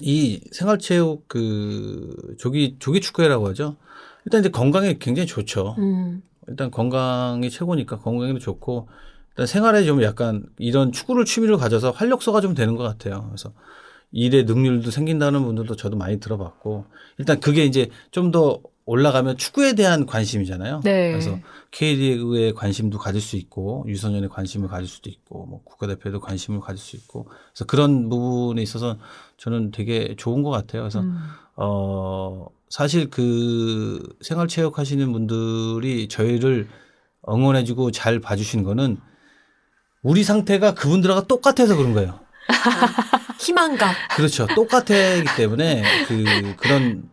[0.00, 3.76] 이 생활체육 그 조기 조기 축구회라고 하죠.
[4.24, 5.74] 일단 이제 건강에 굉장히 좋죠.
[5.76, 6.22] 음.
[6.48, 8.88] 일단 건강이 최고니까 건강에도 좋고
[9.32, 13.26] 일단 생활에 좀 약간 이런 축구를 취미로 가져서 활력소가 좀 되는 것 같아요.
[13.28, 13.52] 그래서
[14.10, 16.86] 일의 능률도 생긴다는 분들도 저도 많이 들어봤고
[17.18, 18.58] 일단 그게 이제 좀 더
[18.90, 20.80] 올라가면 축구에 대한 관심이잖아요.
[20.82, 21.12] 네.
[21.12, 21.38] 그래서
[21.70, 26.96] K리그에 관심도 가질 수 있고 유소년에 관심을 가질 수도 있고 뭐 국가대표도 관심을 가질 수
[26.96, 28.98] 있고 그래서 그런 부분에 있어서
[29.36, 30.82] 저는 되게 좋은 것 같아요.
[30.82, 31.20] 그래서 음.
[31.54, 36.68] 어, 사실 그 생활체육 하시는 분들이 저희를
[37.28, 38.98] 응원해주고 잘 봐주시는 거는
[40.02, 42.18] 우리 상태가 그분들하고 똑같아서 그런 거예요.
[43.38, 43.94] 희망감.
[44.16, 44.48] 그렇죠.
[44.48, 44.94] 똑같기
[45.36, 47.09] 때문에 그, 그런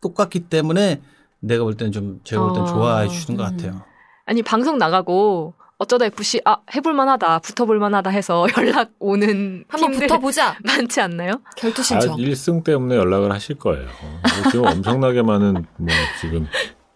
[0.00, 1.00] 똑같기 때문에
[1.40, 3.56] 내가 볼 때는 좀 제가 볼땐 어, 좋아해 주는 것 음.
[3.56, 3.82] 같아요.
[4.26, 10.56] 아니 방송 나가고 어쩌다 FC 아 해볼만하다 붙어볼만하다 해서 연락 오는 한번 붙어보자.
[10.66, 11.32] 많지 않나요?
[11.56, 12.16] 결투 아, 신청.
[12.16, 13.86] 1승 때문에 연락을 하실 거예요.
[14.50, 15.88] 지금 엄청나게 많은 뭐
[16.20, 16.46] 지금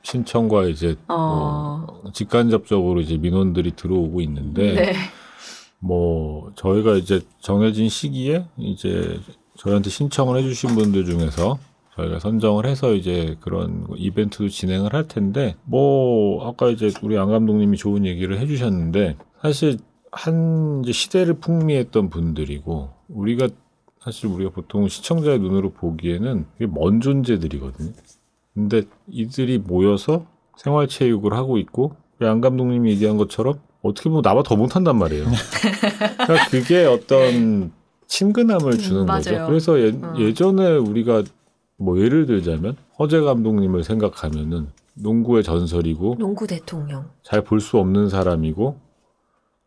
[0.02, 1.86] 신청과 이제 어.
[2.02, 4.94] 뭐 직간접적으로 이제 민원들이 들어오고 있는데 네.
[5.78, 9.20] 뭐 저희가 이제 정해진 시기에 이제
[9.56, 11.58] 저희한테 신청을 해주신 분들 중에서
[11.96, 17.76] 저희가 선정을 해서 이제 그런 이벤트도 진행을 할 텐데 뭐 아까 이제 우리 안 감독님이
[17.76, 19.78] 좋은 얘기를 해주셨는데 사실
[20.10, 23.48] 한 이제 시대를 풍미했던 분들이고 우리가
[24.00, 27.92] 사실 우리가 보통 시청자의 눈으로 보기에는 이게 먼 존재들이거든요.
[28.54, 30.26] 근데 이들이 모여서
[30.56, 35.24] 생활체육을 하고 있고 안 감독님이 얘기한 것처럼 어떻게 보면 나보다 더 못한단 말이에요.
[36.18, 37.72] 그러니까 그게 어떤
[38.06, 39.32] 친근함을 주는 음, 거죠.
[39.32, 39.46] 맞아요.
[39.46, 40.14] 그래서 예, 어.
[40.18, 41.24] 예전에 우리가
[41.82, 47.10] 뭐 예를 들자면 허재 감독님을 생각하면은 농구의 전설이고 농구 대통령.
[47.22, 48.78] 잘 볼 수 없는 사람이고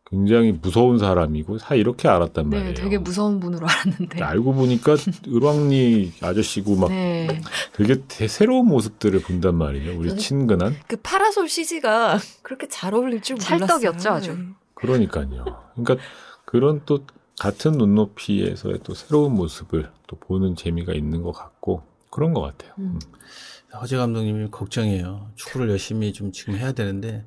[0.08, 2.68] 굉장히 무서운 사람이고 다 이렇게 알았단 말이에요.
[2.70, 4.24] 네, 되게 무서운 분으로 알았는데.
[4.24, 4.96] 알고 보니까
[5.28, 7.28] 을왕리 아저씨고 막 네.
[7.74, 10.00] 되게 대- 새로운 모습들을 본단 말이에요.
[10.00, 10.76] 우리 저는- 친근한.
[10.88, 13.58] 그 파라솔 CG가 그렇게 잘 어울릴 줄 몰랐어요.
[13.68, 14.38] 찰떡이었죠, 아주.
[14.76, 15.44] 그러니까요.
[15.76, 15.98] 그러니까
[16.46, 17.00] 그런 또
[17.40, 21.82] 같은 눈높이에서의 또 새로운 모습을 또 보는 재미가 있는 것 같고
[22.16, 22.72] 그런 것 같아요.
[22.80, 22.98] 음.
[23.74, 25.32] 허재 감독님이 걱정이에요.
[25.36, 27.26] 축구를 열심히 좀 지금 해야 되는데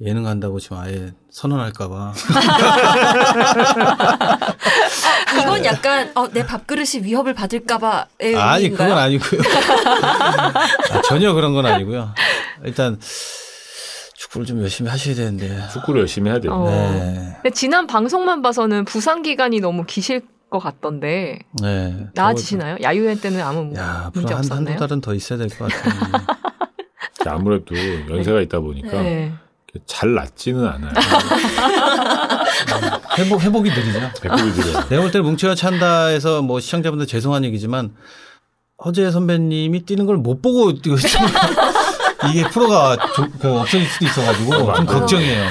[0.00, 2.14] 예능 한다고 지금 아예 선언할까봐.
[5.42, 8.90] 이건 약간 어, 내 밥그릇이 위협을 받을까봐의 아니 의미인가요?
[8.90, 9.40] 그건 아니고요.
[10.92, 12.14] 아, 전혀 그런 건 아니고요.
[12.64, 13.00] 일단
[14.14, 15.66] 축구를 좀 열심히 하셔야 되는데.
[15.72, 16.52] 축구를 열심히 해야 돼요.
[16.52, 16.70] 어.
[16.70, 17.50] 네.
[17.50, 20.20] 지난 방송만 봐서는 부상 기간이 너무 기실
[20.52, 22.06] 것 같던데 네.
[22.14, 22.76] 나아지시나요?
[22.82, 24.76] 야유회 때는 아무 야, 문제 한, 한두 없었나요?
[24.76, 25.94] 달은 더 있어야 될 것 같아요.
[27.26, 27.74] 아무래도
[28.10, 29.32] 연세가 있다 보니까 네.
[29.86, 30.92] 잘 낫지는 않아요.
[33.18, 34.00] 회복, 회복이 느리죠.
[34.20, 34.88] 배꼽이 들어요.
[34.88, 37.94] 내가 볼때 뭉쳐야 찬다에서 뭐 시청자분들 죄송한 얘기지만
[38.84, 40.70] 허재 선배님이 뛰는 걸 못 보고.
[42.30, 44.86] 이게 프로가 조- 그 없어질 수도 있어가지고 좀 맞아요.
[44.86, 45.48] 걱정이에요.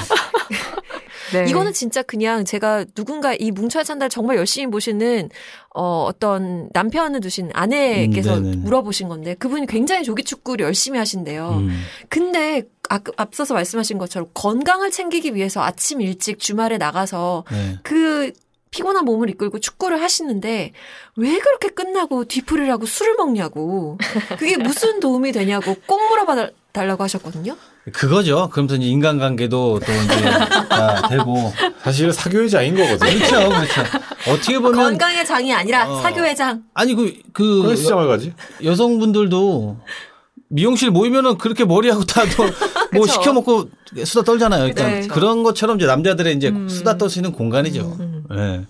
[1.32, 1.45] 네.
[1.49, 5.29] 이거는 진짜 그냥 제가 누군가 이 뭉쳐야 찬다를 정말 열심히 보시는
[5.73, 8.61] 어, 어떤 남편을 두신 아내께서 음.
[8.63, 11.49] 물어보신 건데 그분이 굉장히 조기 축구를 열심히 하신대요.
[11.59, 11.84] 음.
[12.09, 17.79] 근데 아, 앞서서 말씀하신 것처럼 건강을 챙기기 위해서 아침 일찍 주말에 나가서 네.
[17.84, 18.34] 그
[18.71, 20.71] 피곤한 몸을 이끌고 축구를 하시는데
[21.17, 23.97] 왜 그렇게 끝나고 뒤풀이를 하고 술을 먹냐고
[24.39, 27.55] 그게 무슨 도움이 되냐고 꼭 물어봐 달라고 하셨거든요.
[27.91, 28.49] 그거죠.
[28.51, 30.21] 그러면서 이제 인간관계도 또 이제
[30.69, 31.51] 다 되고.
[31.82, 33.17] 사실 사교회장인 거거든요.
[33.17, 33.49] 그렇죠.
[33.49, 33.82] 그렇죠.
[34.29, 34.73] 어떻게 보면.
[34.75, 35.99] 건강의 장이 아니라 어.
[36.01, 36.63] 사교회장.
[36.75, 37.63] 아니, 그, 그.
[37.63, 38.34] 그래 시장을 가지.
[38.63, 39.79] 여성분들도
[40.49, 42.27] 미용실 모이면은 그렇게 머리하고 다뭐
[42.91, 43.07] 그쵸.
[43.07, 43.69] 시켜 먹고
[44.03, 44.73] 수다 떨잖아요.
[44.73, 45.07] 그러니까 네.
[45.07, 46.69] 그런 것처럼 이제 남자들의 이제 음.
[46.69, 47.97] 수다 떨 수 있는 공간이죠.
[47.99, 48.23] 음.
[48.29, 48.65] 네.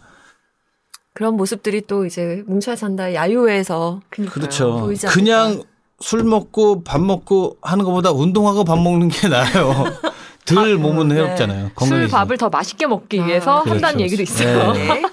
[1.14, 4.00] 그런 모습들이 또 이제 뭉쳐야 산다 야유회에서.
[4.10, 4.80] 그렇죠.
[4.80, 5.64] 보이지 그냥
[6.02, 9.86] 술 먹고 밥 먹고 하는 것보다 운동하고 밥 먹는 게 나아요.
[10.46, 11.16] 덜 몸은 네.
[11.16, 11.66] 해롭잖아요.
[11.66, 12.18] 술 건강해지죠.
[12.18, 13.76] 밥을 더 맛있게 먹기 아, 위해서 그렇죠.
[13.76, 14.74] 한다는 얘기도 있어요.
[14.74, 14.88] 네.
[14.88, 15.04] 네.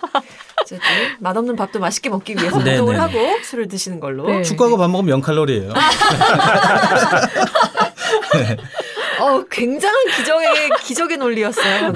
[0.61, 0.87] 어쨌든
[1.21, 3.01] 맛없는 밥도 맛있게 먹기 위해서 네, 운동을 네.
[3.01, 4.27] 하고 술을 드시는 걸로.
[4.27, 4.43] 네.
[4.43, 5.73] 축구하고 밥 먹으면 0칼로리예요.
[9.21, 11.93] 어, 굉장한 기적의 기적의 논리였어요.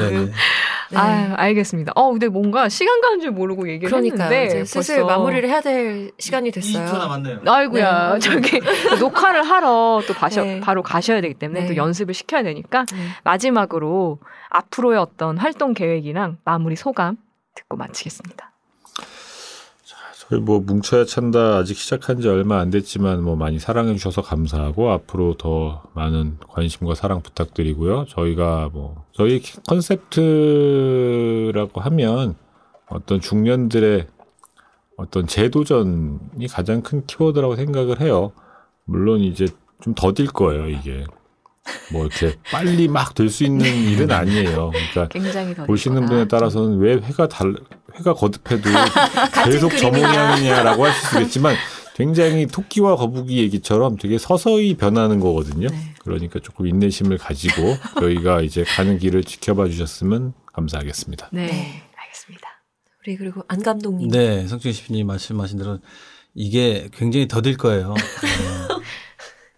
[0.92, 0.98] 네.
[0.98, 1.32] 네.
[1.32, 1.92] 아, 알겠습니다.
[1.96, 5.60] 어, 근데 뭔가 시간 가는 줄 모르고 얘기를 그러니까 했는데 이제 슬슬 벌써- 마무리를 해야
[5.60, 6.84] 될 시간이 됐어요.
[6.86, 7.40] 20초 남았네요.
[7.46, 8.18] 아이고야, 네.
[8.20, 8.60] 저기
[9.00, 10.60] 녹화를 하러 또 가셔, 네.
[10.60, 11.66] 바로 가셔야 되기 때문에 네.
[11.68, 12.98] 또 연습을 시켜야 되니까 네.
[13.24, 14.18] 마지막으로
[14.50, 17.16] 앞으로의 어떤 활동 계획이랑 마무리 소감
[17.54, 18.51] 듣고 마치겠습니다.
[20.40, 25.34] 뭐 뭉쳐야 찬다 아직 시작한 지 얼마 안 됐지만 뭐 많이 사랑해 주셔서 감사하고 앞으로
[25.34, 28.06] 더 많은 관심과 사랑 부탁드리고요.
[28.08, 32.36] 저희가 뭐 저희 컨셉트라고 하면
[32.88, 34.06] 어떤 중년들의
[34.96, 38.32] 어떤 재도전이 가장 큰 키워드라고 생각을 해요.
[38.84, 39.46] 물론 이제
[39.80, 41.04] 좀 더딜 거예요, 이게.
[41.92, 44.70] 뭐 이렇게 빨리 막 될 수 있는 일은 아니에요.
[44.70, 47.54] 그러니까 굉장히 더 보시는 분에 따라서는 왜 회가 달
[47.98, 48.68] 회가 거듭해도
[49.44, 49.90] 계속 저.
[49.90, 51.54] 모양이냐라고 하실 수 있겠지만
[51.94, 55.68] 굉장히 토끼와 거북이 얘기처럼 되게 서서히 변하는 거거든요.
[55.68, 55.94] 네.
[56.00, 61.28] 그러니까 조금 인내심을 가지고 저희가 이제 가는 길을 지켜봐 주셨으면 감사하겠습니다.
[61.32, 61.82] 네, 네.
[61.96, 62.48] 알겠습니다.
[63.06, 64.10] 우리 그리고 안 감독님.
[64.10, 65.78] 네, 성준 씨님 말씀하신 대로
[66.34, 67.94] 이게 굉장히 더딜 거예요.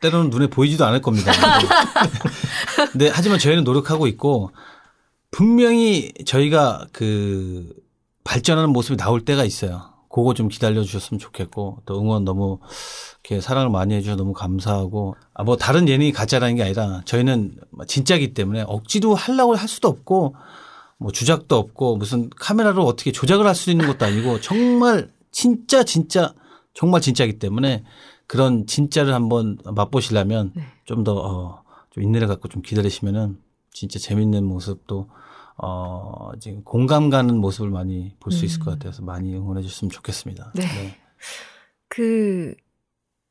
[0.05, 0.11] 네.
[0.11, 1.33] 때로는 눈에 보이지도 않을 겁니다.
[2.95, 4.51] 네, 하지만 저희는 노력하고 있고
[5.31, 7.75] 분명히 저희가 그
[8.23, 9.83] 발전하는 모습이 나올 때가 있어요.
[10.11, 12.59] 그거 좀 기다려 주셨으면 좋겠고 또 응원 너무
[13.25, 17.57] 이렇게 사랑을 많이 해주셔서 너무 감사하고 아 뭐 다른 예능이 가짜라는 게 아니라 저희는
[17.89, 20.37] 진짜기 때문에 억지로 하려고 할 수도 없고
[20.99, 26.33] 뭐 주작도 없고 무슨 카메라로 어떻게 조작을 할 수 있는 것도 아니고 정말 진짜 진짜
[26.75, 27.83] 정말 진짜기 때문에
[28.27, 30.62] 그런 진짜를 한번 맛보시려면 네.
[30.85, 33.39] 좀더 어, 좀 인내를 갖고 좀 기다리시면은
[33.72, 35.09] 진짜 재밌는 모습도
[35.57, 40.53] 어 지금 공감 가는 모습을 많이 볼수 있을 것 같아서 많이 응원해 주셨으면 좋겠습니다.
[40.55, 40.64] 네.
[41.89, 42.55] 그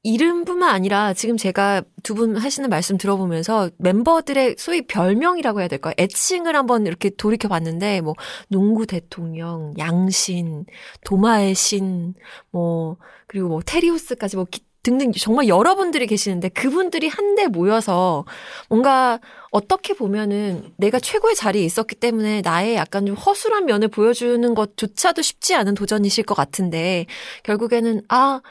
[0.05, 5.93] 이름뿐만 아니라 지금 제가 두 분 하시는 말씀 들어보면서 멤버들의 소위 별명이라고 해야 될까요?
[5.97, 8.13] 애칭을 한번 이렇게 돌이켜 봤는데 뭐
[8.49, 10.65] 농구 대통령, 양신,
[11.05, 12.13] 도마의 신,
[12.51, 18.25] 뭐 그리고 뭐 테리우스까지 뭐 기- 등등 정말 여러분들이 계시는데 그분들이 한데 모여서
[18.69, 19.19] 뭔가
[19.51, 25.55] 어떻게 보면은 내가 최고의 자리에 있었기 때문에 나의 약간 좀 허술한 면을 보여주는 것조차도 쉽지
[25.55, 27.05] 않은 도전이실 것 같은데
[27.43, 28.41] 결국에는 아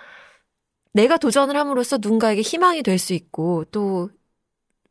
[0.95, 4.11] 내가 도전을 함으로써 누군가에게 희망이 될 수 있고 또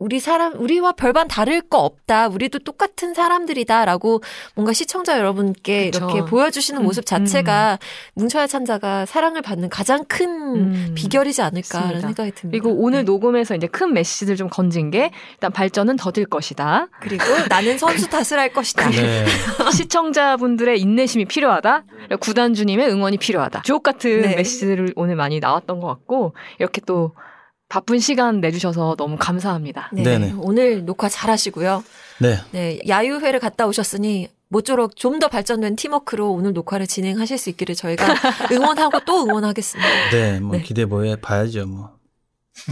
[0.02, 2.28] 우리 사람 우리와 별반 다를 거 없다.
[2.30, 4.24] 우리도 똑같은 사람들이다라고
[4.56, 6.10] 뭔가 시청자 여러분께 그쵸.
[6.10, 7.78] 이렇게 보여주시는 음, 모습 자체가
[8.16, 12.08] 뭉쳐야 찬자가 사랑을 받는 가장 큰 음, 비결이지 않을까라는 맞습니다.
[12.08, 12.50] 생각이 듭니다.
[12.50, 13.04] 그리고 오늘 네.
[13.04, 16.88] 녹음에서 이제 큰 메시지를 좀 건진 게 일단 발전은 더딜 것이다.
[17.00, 18.90] 그리고 나는 선수 탓을 할 것이다.
[18.90, 19.26] 네.
[19.72, 21.84] 시청자분들의 인내심이 필요하다.
[22.20, 23.62] 구단주님의 응원이 필요하다.
[23.62, 24.36] 주옥 같은 네.
[24.36, 27.14] 메시지를 오늘 많이 나왔던 것 같고 이렇게 또
[27.72, 29.90] 바쁜 시간 내주셔서 너무 감사합니다.
[29.94, 30.04] 네.
[30.04, 30.34] 네네.
[30.40, 31.86] 오늘 녹화 잘 하시고요.
[32.20, 32.38] 네.
[32.52, 38.06] 네, 야유회를 갔다 오셨으니 모쪼록 좀 더 발전된 팀워크로 오늘 녹화를 진행하실 수 있기를 저희가
[38.52, 40.10] 응원하고 또 응원하겠습니다.
[40.12, 40.64] 네, 뭐 네.
[40.64, 41.92] 기대 보에 봐야죠, 뭐.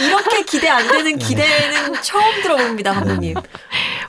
[0.00, 3.34] 이렇게 기대 안 되는 기대는 처음 들어봅니다, 감독님.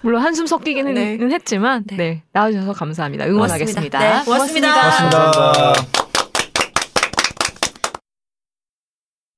[0.01, 1.19] 물론 한숨 섞이기는 네.
[1.31, 1.95] 했지만 네.
[1.95, 2.23] 네.
[2.31, 3.25] 나와주셔서 감사합니다.
[3.25, 3.99] 응원하겠습니다.
[3.99, 4.19] 고맙습니다.
[4.19, 4.73] 네, 고맙습니다.
[4.73, 6.06] 고맙습니다.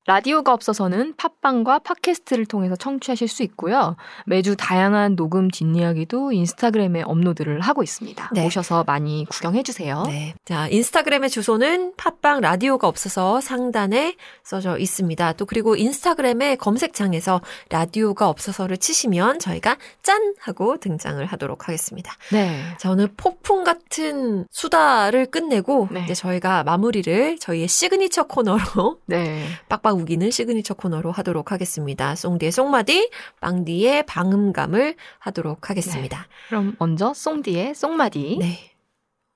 [0.09, 3.95] 라디오가 없어서는 팟빵과 팟캐스트를 통해서 청취하실 수 있고요.
[4.25, 8.31] 매주 다양한 녹음 뒷이야기도 인스타그램에 업로드를 하고 있습니다.
[8.33, 8.43] 네.
[8.43, 10.01] 오셔서 많이 구경해 주세요.
[10.07, 10.33] 네.
[10.45, 15.33] 자, 인스타그램의 주소는 팟빵 라디오가 없어서 상단에 써져 있습니다.
[15.33, 20.33] 또 그리고 인스타그램의 검색창에서 라디오가 없어서를 치시면 저희가 짠!
[20.39, 22.11] 하고 등장을 하도록 하겠습니다.
[22.31, 22.63] 네.
[22.79, 26.01] 자, 오늘 폭풍 같은 수다를 끝내고 네.
[26.05, 29.45] 이제 저희가 마무리를 저희의 시그니처 코너로 네.
[29.69, 32.15] 빡빡 우기는 시그니처 코너로 하도록 하겠습니다.
[32.15, 33.09] 송디의 송마디,
[33.41, 36.27] 빵디의 방음감을 하도록 하겠습니다.
[36.47, 38.37] 그럼 먼저 송디의 송마디.
[38.39, 38.71] 네.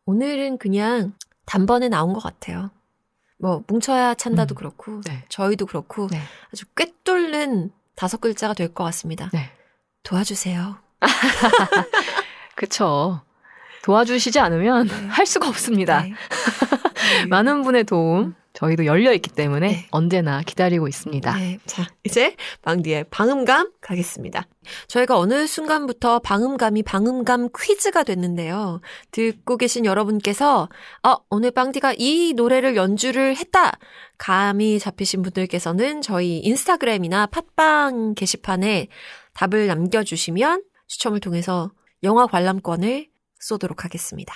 [0.06, 1.14] 오늘은 그냥
[1.46, 2.72] 단번에 나온 것 같아요.
[3.40, 4.56] 뭐 뭉쳐야 찬다도 음.
[4.56, 5.26] 그렇고 네.
[5.30, 6.20] 저희도 그렇고 네.
[6.52, 9.30] 아주 꿰뚫는 다섯 글자가 될 것 같습니다.
[9.34, 9.52] 네.
[10.04, 10.78] 도와주세요.
[12.56, 13.22] 그쵸.
[13.84, 15.08] 도와주시지 않으면 네.
[15.08, 16.04] 할 수가 없습니다.
[16.04, 16.14] 네.
[17.30, 19.88] 많은 분의 도움 저희도 열려 있기 때문에 네.
[19.92, 21.38] 언제나 기다리고 있습니다.
[21.38, 21.60] 네.
[21.66, 24.48] 자, 이제 방디의 방음감 가겠습니다.
[24.88, 28.80] 저희가 어느 순간부터 방음감이 방음감 퀴즈가 됐는데요.
[29.12, 30.70] 듣고 계신 여러분께서
[31.04, 33.74] 어, 오늘 방디가 이 노래를 연주를 했다.
[34.18, 38.88] 감이 잡히신 분들께서는 저희 인스타그램이나 팟빵 게시판에
[39.34, 41.72] 답을 남겨주시면 추첨을 통해서
[42.04, 43.08] 영화 관람권을
[43.40, 44.34] 쏘도록 하겠습니다.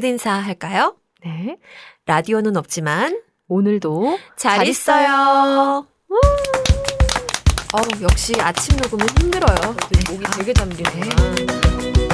[0.00, 0.96] 끝인사 할까요?
[1.24, 1.58] 네.
[2.06, 5.86] 라디오는 없지만 오늘도 잘, 잘 있어요.
[6.08, 6.14] 우!
[7.72, 9.76] 어우, 역시 아침 녹음은 힘들어요.
[9.90, 10.12] 네.
[10.12, 12.07] 목이 되게 잠기네요.